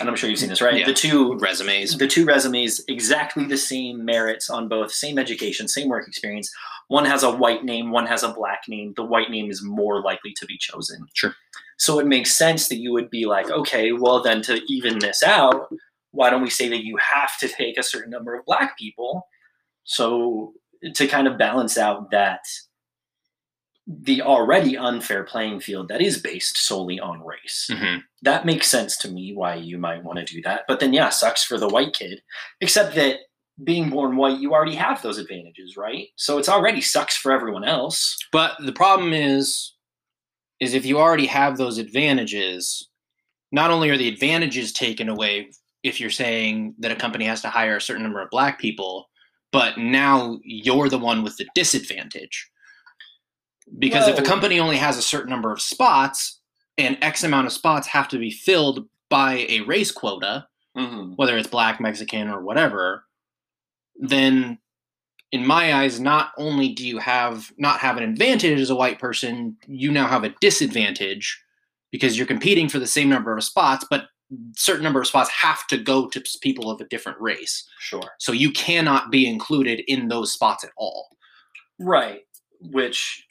[0.00, 0.86] and i'm sure you've seen this right Yeah.
[0.86, 1.98] the two Resumes.
[1.98, 6.50] the two resumes exactly the same merits on both same education same work experience
[6.86, 10.00] one has a white name one has a black name the white name is more
[10.00, 11.34] likely to be chosen Sure.
[11.78, 15.22] so it makes sense that you would be like okay well then to even this
[15.24, 15.68] out
[16.12, 19.26] why don't we say that you have to take a certain number of black people
[19.84, 20.52] so
[20.94, 22.40] to kind of balance out that
[23.86, 28.02] the already unfair playing field that is based solely on race Mhm.
[28.20, 30.64] that makes sense to me why you might want to do that.
[30.68, 32.20] But then, yeah, sucks for the white kid.
[32.60, 33.20] Except that
[33.64, 36.08] being born white, you already have those advantages, right?
[36.16, 38.16] So it's already sucks for everyone else.
[38.30, 39.72] But the problem is,
[40.60, 42.88] is if you already have those advantages,
[43.52, 45.50] not only are the advantages taken away
[45.82, 49.08] if you're saying that a company has to hire a certain number of black people,
[49.52, 52.48] but now you're the one with the disadvantage.
[53.78, 56.40] Because if a company only has a certain number of spots
[56.78, 60.46] and X amount of spots have to be filled by a race quota,
[60.76, 61.14] Mm-hmm.
[61.14, 63.04] whether it's black, Mexican, or whatever,
[63.98, 64.58] then
[65.32, 69.00] in my eyes, not only do you have not have an advantage as a white
[69.00, 71.42] person, you now have a disadvantage
[71.90, 74.07] because you're competing for the same number of spots, but
[74.56, 77.68] certain number of spots have to go to people of a different race.
[77.78, 78.02] Sure.
[78.18, 81.16] So you cannot be included in those spots at all.
[81.78, 82.22] Right.
[82.60, 83.26] Which,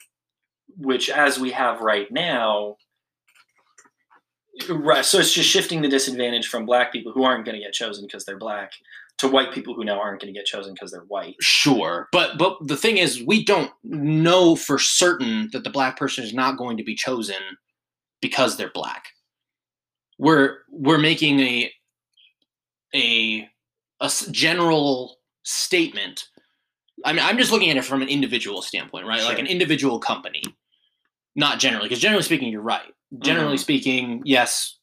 [0.76, 2.76] which as we have right now,
[4.68, 5.04] right.
[5.04, 8.06] So it's just shifting the disadvantage from black people who aren't going to get chosen
[8.06, 8.72] because they're black
[9.18, 11.34] to white people who now aren't going to get chosen because they're white.
[11.40, 16.24] Sure, but but the thing is, we don't know for certain that the black person
[16.24, 17.36] is not going to be chosen
[18.20, 19.08] because they're black.
[20.18, 21.72] We're we're making a
[22.94, 23.48] a
[24.00, 26.28] a general statement.
[27.04, 29.22] I mean, I'm just looking at it from an individual standpoint, right?
[29.22, 30.42] Like an individual company,
[31.36, 32.92] not generally, because generally speaking, you're right.
[33.20, 33.60] Generally Mhm.
[33.60, 34.78] speaking, yes,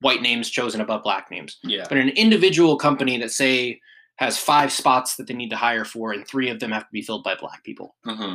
[0.00, 1.86] white names chosen above black names Yeah.
[1.88, 3.80] but an individual company that say
[4.16, 6.92] has five spots that they need to hire for and three of them have to
[6.92, 8.34] be filled by black people hmm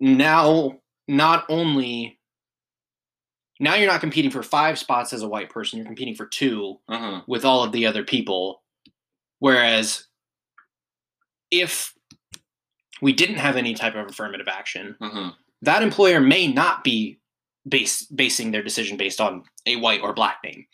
[0.00, 2.18] now not only
[3.62, 6.78] now you're not competing for five spots as a white person you're competing for two
[6.88, 8.62] hmm with all of the other people.
[9.38, 10.06] Whereas
[11.50, 11.94] if
[13.00, 15.28] we didn't have any type of affirmative action hmm
[15.62, 17.20] that employer may not be
[17.68, 20.66] base, basing their decision based on a white or black name.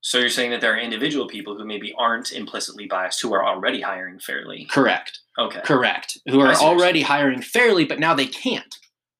[0.00, 3.44] So you're saying that there are individual people who maybe aren't implicitly biased who are
[3.44, 4.64] already hiring fairly.
[4.70, 5.18] correct.
[5.38, 5.60] Okay.
[5.62, 6.16] correct.
[6.30, 8.77] Who are see what you're already hiring fairly but now they can't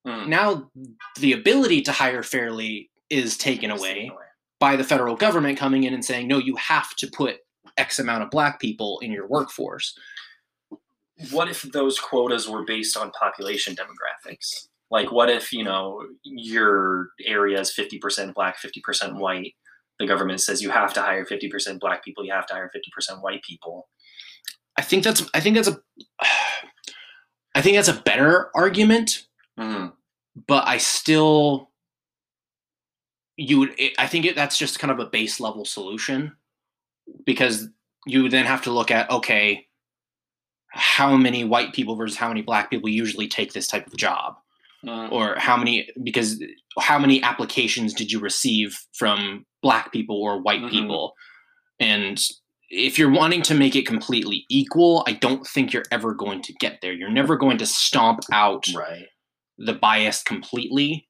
[0.09, 0.27] Mhm.
[0.29, 0.71] now
[1.21, 4.11] the ability to hire fairly is taken away
[4.61, 7.39] by the federal government coming in and saying no you have to put
[7.77, 9.97] x amount of black people in your workforce
[11.33, 14.69] What if those quotas were based on population demographics?
[14.91, 19.55] Like, what if you know your area is fifty percent black, fifty percent white?
[19.99, 22.71] The government says you have to hire fifty percent black people, you have to hire
[22.73, 23.89] fifty percent white people.
[24.79, 25.77] i think that's i think that's a
[27.57, 29.27] i think that's a better argument
[29.59, 29.89] hmm
[30.47, 31.71] but i still
[33.37, 36.33] you would i think it, that's just kind of a base level solution
[37.25, 37.69] because
[38.07, 39.67] you then have to look at okay
[40.71, 44.35] how many white people versus how many black people usually take this type of job
[45.11, 46.43] or how many because
[46.79, 50.71] how many applications did you receive from black people or white Mhm.
[50.71, 51.15] people
[51.81, 52.21] and
[52.71, 56.53] if you're wanting to make it completely equal i don't think you're ever going to
[56.61, 59.07] get there you're never going to stomp out Right.
[59.59, 61.09] The bias completely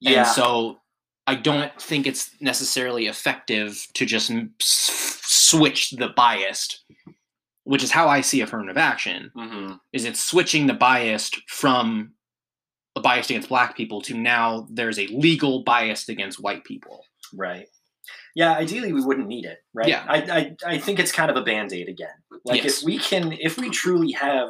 [0.00, 0.18] Yeah.
[0.20, 0.78] and so
[1.26, 6.84] i don't think it's necessarily effective to just s- switch the biased
[7.64, 12.12] which is how i see affirmative action hmm is it's switching the biased from
[12.94, 17.04] a bias against black people to now there's a legal bias against white people.
[17.34, 17.66] Right.
[18.34, 19.86] Yeah, ideally we wouldn't need it, right?
[19.86, 20.02] Yeah.
[20.08, 22.08] I, I, I think it's kind of a band-aid again.
[22.46, 22.78] Like Yes.
[22.78, 24.48] if we can if we truly have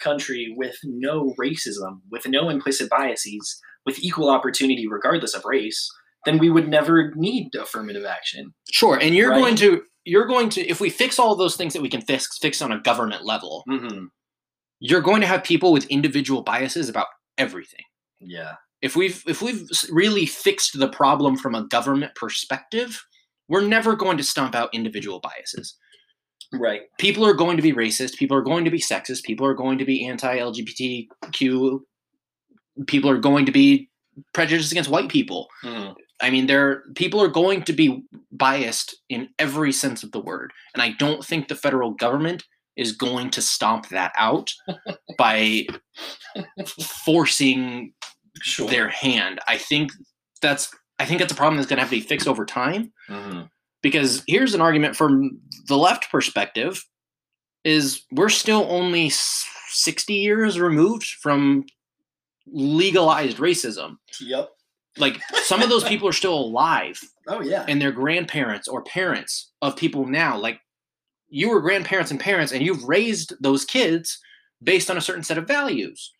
[0.00, 5.88] country with no racism, with no implicit biases, with equal opportunity regardless of race,
[6.24, 8.52] then we would never need affirmative action.
[8.70, 9.40] Sure, and you're Right.
[9.40, 12.38] going to you're going to if we fix all those things that we can fix
[12.40, 14.06] fix on a government level, Mm-hmm.
[14.80, 17.84] you're going to have people with individual biases about everything.
[18.20, 18.54] Yeah.
[18.80, 23.04] If we've if we've really fixed the problem from a government perspective,
[23.48, 25.76] we're never going to stomp out individual biases.
[26.52, 26.82] Right.
[26.98, 29.78] People are going to be racist, people are going to be sexist, people are going
[29.78, 31.80] to be anti-LGBTQ,
[32.86, 33.90] people are going to be
[34.32, 35.48] prejudiced against white people.
[35.62, 35.94] Mhm.
[36.20, 40.52] I mean, there people are going to be biased in every sense of the word,
[40.74, 42.44] and I don't think the federal government
[42.76, 44.52] is going to stomp that out
[45.18, 45.66] by
[47.04, 47.92] forcing
[48.40, 48.68] Sure.
[48.68, 49.40] their hand.
[49.48, 49.90] I think
[50.40, 52.92] that's I think that's a problem that's going to have to be fixed over time
[53.08, 53.42] hmm
[53.82, 56.84] because here's an argument from the left perspective
[57.64, 61.64] is we're still only 60 years removed from
[62.46, 63.96] legalized racism.
[64.20, 64.50] Yep.
[64.96, 66.98] Like some of those people are still alive
[67.28, 67.64] Oh yeah.
[67.68, 70.58] and their grandparents or parents of people now like
[71.28, 74.18] you were grandparents and parents and you've raised those kids
[74.62, 76.10] based on a certain set of values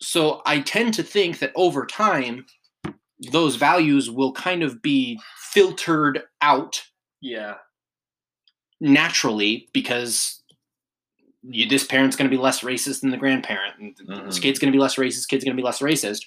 [0.00, 2.46] so i tend to think that over time
[3.32, 5.20] those values will kind of be
[5.52, 6.82] filtered out
[7.20, 7.54] yeah.
[8.80, 10.42] naturally because
[11.42, 13.96] you, this parent's going to be less racist than the grandparent and
[14.26, 14.42] this Mhm.
[14.42, 16.22] kid's going to be less racist kid's going to be less racist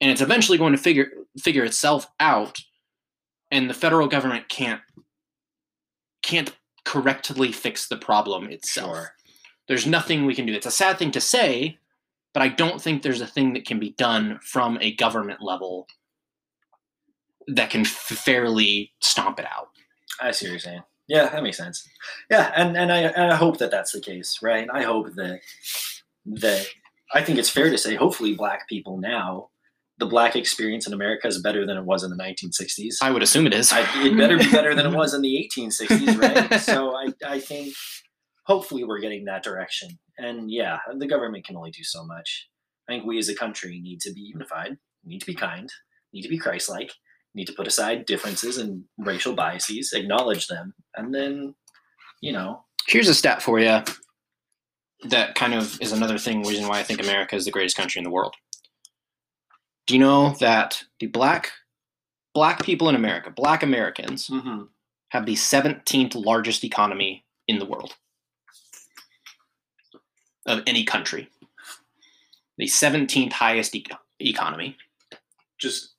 [0.00, 1.10] and it's eventually going to figure
[1.40, 2.58] figure itself out
[3.50, 4.80] and the federal government can't
[6.22, 9.14] can't correctly fix the problem itself Sure.
[9.68, 11.78] there's nothing we can do it's a sad thing to say
[12.34, 15.86] but i don't think there's a thing that can be done from a government level
[17.48, 19.68] that can fairly stomp it out
[20.20, 20.82] I see what you're saying.
[21.08, 21.86] Yeah, that makes sense.
[22.30, 24.68] Yeah, and and I and I hope that that's the case, right?
[24.72, 25.40] I hope that
[26.26, 26.66] that
[27.14, 29.50] I think it's fair to say, hopefully, black people now,
[29.98, 32.96] the black experience in America is better than it was in the 1960s.
[33.02, 35.48] i would assume it is I, it better be better than it was in the
[35.56, 36.60] 1860s, right?
[36.60, 37.74] so I I think
[38.44, 39.90] hopefully we're getting that direction.
[40.18, 42.48] And yeah, the government can only do so much.
[42.88, 45.70] I think we as a country need to be unified, need to be kind,
[46.12, 46.92] need to be Christ-like,
[47.36, 51.54] need to put aside differences and racial biases, acknowledge them, and then,
[52.20, 53.82] you know, Here's a stat for you
[55.04, 57.98] that kind of is another thing reason why I think America is the greatest country
[57.98, 58.34] in the world.
[59.86, 61.52] Do you know that the black
[62.34, 64.64] black people in America, black Americans, mm-hmm.
[65.08, 67.94] have the 17th largest economy in the world
[70.44, 71.28] of any country.
[72.58, 73.86] The 17th highest e-
[74.20, 74.76] economy.
[75.58, 75.94] just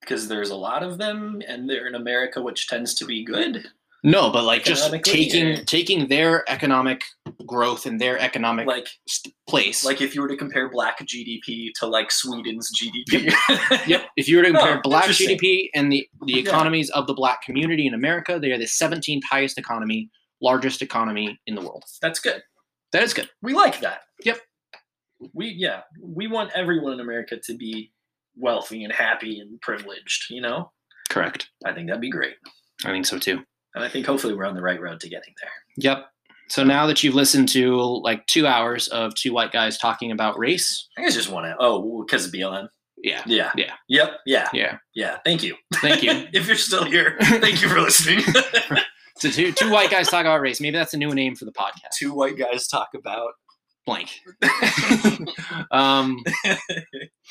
[0.00, 3.66] because there's a lot of them and they're in America, which tends to be good.
[4.02, 5.60] No, but like just taking yeah.
[5.66, 7.02] taking their economic
[7.46, 9.84] growth and their economic Like, st- place.
[9.84, 13.30] like if you were to compare black GDP to like Sweden's GDP.
[13.86, 14.06] Yep.
[14.16, 15.04] If you were to oh, compare Oh, black.
[15.04, 16.40] GDP and the, the Yeah.
[16.40, 20.08] economies of the black community in America, they are the 17th highest economy,
[20.40, 21.84] largest economy in the world.
[22.00, 22.42] That's good.
[22.92, 23.28] That is good.
[23.42, 24.00] We like that.
[24.24, 24.38] Yep.
[25.34, 27.92] We yeah, we want everyone in America to be
[28.40, 30.72] wealthy and happy and privileged, you know?
[31.08, 31.50] Correct.
[31.64, 32.34] I think that'd be great.
[32.84, 33.42] I think so too.
[33.74, 35.50] And I think hopefully we're on the right road to getting there.
[35.76, 36.06] Yep.
[36.48, 40.38] So now that you've listened to like two hours of two white guys talking about
[40.38, 42.68] race, I guess just want to oh, because of BLM.
[43.02, 43.52] yeah, Yeah.
[43.56, 43.74] Yeah.
[43.88, 44.12] Yep.
[44.26, 44.48] Yeah.
[44.52, 44.78] yeah.
[44.94, 45.18] Yeah.
[45.24, 45.54] Thank you.
[45.76, 46.10] Thank you.
[46.32, 48.24] if you're still here, thank you for listening.
[49.20, 50.62] So two two white guys talk about race.
[50.62, 51.90] Maybe that's a new name for the podcast.
[51.98, 53.32] Two white guys talk about
[53.90, 55.28] Blank.
[55.70, 56.22] um.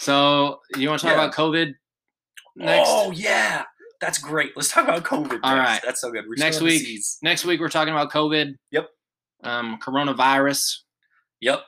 [0.01, 1.23] So you want to talk Yeah.
[1.25, 1.73] about COVID
[2.55, 2.89] next?
[2.89, 3.63] Oh yeah.
[3.99, 4.53] That's great.
[4.55, 5.41] Let's talk about COVID.
[5.43, 5.69] All next.
[5.69, 5.81] right.
[5.83, 6.23] That's so good.
[6.25, 6.99] We're Next still in the week.
[7.21, 8.55] Next week we're talking about COVID.
[8.71, 8.87] Yep.
[9.43, 10.77] Um, coronavirus.
[11.41, 11.63] Yep.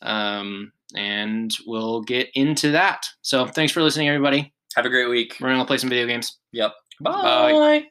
[0.00, 3.04] Um, and we'll get into that.
[3.20, 4.54] So thanks for listening, everybody.
[4.76, 5.36] Have a great week.
[5.40, 6.38] We're gonna play some video games.
[6.52, 6.72] Yep.
[7.02, 7.84] Bye.